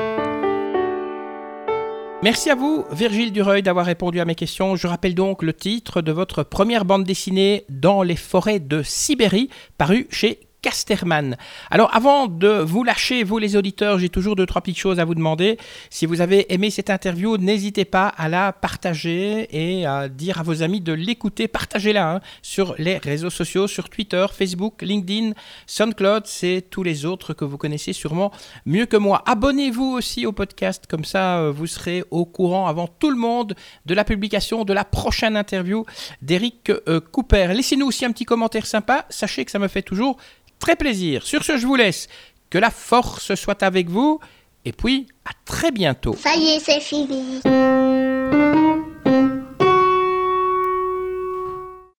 Merci 2.22 2.48
à 2.48 2.54
vous, 2.54 2.84
Virgile 2.92 3.32
Dureuil, 3.32 3.60
d'avoir 3.60 3.84
répondu 3.84 4.20
à 4.20 4.24
mes 4.24 4.36
questions. 4.36 4.76
Je 4.76 4.86
rappelle 4.86 5.16
donc 5.16 5.42
le 5.42 5.52
titre 5.52 6.00
de 6.00 6.12
votre 6.12 6.44
première 6.44 6.84
bande 6.84 7.02
dessinée 7.02 7.64
Dans 7.68 8.04
les 8.04 8.14
forêts 8.14 8.60
de 8.60 8.84
Sibérie, 8.84 9.50
paru 9.78 10.06
chez 10.10 10.46
Casterman. 10.64 11.36
Alors 11.70 11.94
avant 11.94 12.26
de 12.26 12.48
vous 12.48 12.84
lâcher, 12.84 13.22
vous 13.22 13.36
les 13.36 13.54
auditeurs, 13.54 13.98
j'ai 13.98 14.08
toujours 14.08 14.34
deux, 14.34 14.46
trois 14.46 14.62
petites 14.62 14.78
choses 14.78 14.98
à 14.98 15.04
vous 15.04 15.14
demander. 15.14 15.58
Si 15.90 16.06
vous 16.06 16.22
avez 16.22 16.50
aimé 16.54 16.70
cette 16.70 16.88
interview, 16.88 17.36
n'hésitez 17.36 17.84
pas 17.84 18.08
à 18.08 18.30
la 18.30 18.50
partager 18.50 19.46
et 19.50 19.84
à 19.84 20.08
dire 20.08 20.40
à 20.40 20.42
vos 20.42 20.62
amis 20.62 20.80
de 20.80 20.94
l'écouter. 20.94 21.48
Partagez-la 21.48 22.14
hein, 22.14 22.20
sur 22.40 22.74
les 22.78 22.96
réseaux 22.96 23.28
sociaux, 23.28 23.66
sur 23.66 23.90
Twitter, 23.90 24.24
Facebook, 24.32 24.80
LinkedIn, 24.80 25.32
SoundCloud, 25.66 26.22
c'est 26.24 26.64
tous 26.70 26.82
les 26.82 27.04
autres 27.04 27.34
que 27.34 27.44
vous 27.44 27.58
connaissez 27.58 27.92
sûrement 27.92 28.32
mieux 28.64 28.86
que 28.86 28.96
moi. 28.96 29.22
Abonnez-vous 29.26 29.84
aussi 29.84 30.24
au 30.24 30.32
podcast, 30.32 30.84
comme 30.88 31.04
ça 31.04 31.40
euh, 31.40 31.52
vous 31.52 31.66
serez 31.66 32.04
au 32.10 32.24
courant 32.24 32.68
avant 32.68 32.86
tout 32.86 33.10
le 33.10 33.18
monde 33.18 33.54
de 33.84 33.94
la 33.94 34.04
publication 34.04 34.64
de 34.64 34.72
la 34.72 34.86
prochaine 34.86 35.36
interview 35.36 35.84
d'Eric 36.22 36.70
euh, 36.70 37.00
Cooper. 37.00 37.48
Laissez-nous 37.52 37.88
aussi 37.88 38.06
un 38.06 38.12
petit 38.12 38.24
commentaire 38.24 38.64
sympa, 38.64 39.04
sachez 39.10 39.44
que 39.44 39.50
ça 39.50 39.58
me 39.58 39.68
fait 39.68 39.82
toujours 39.82 40.16
très 40.58 40.76
plaisir. 40.76 41.22
Sur 41.24 41.44
ce, 41.44 41.56
je 41.56 41.66
vous 41.66 41.76
laisse. 41.76 42.08
Que 42.50 42.58
la 42.58 42.70
force 42.70 43.34
soit 43.34 43.62
avec 43.62 43.88
vous. 43.88 44.20
Et 44.64 44.72
puis, 44.72 45.06
à 45.24 45.30
très 45.44 45.70
bientôt. 45.70 46.16
Ça 46.18 46.34
y 46.36 46.56
est, 46.56 46.60
c'est 46.60 46.80
fini. 46.80 47.40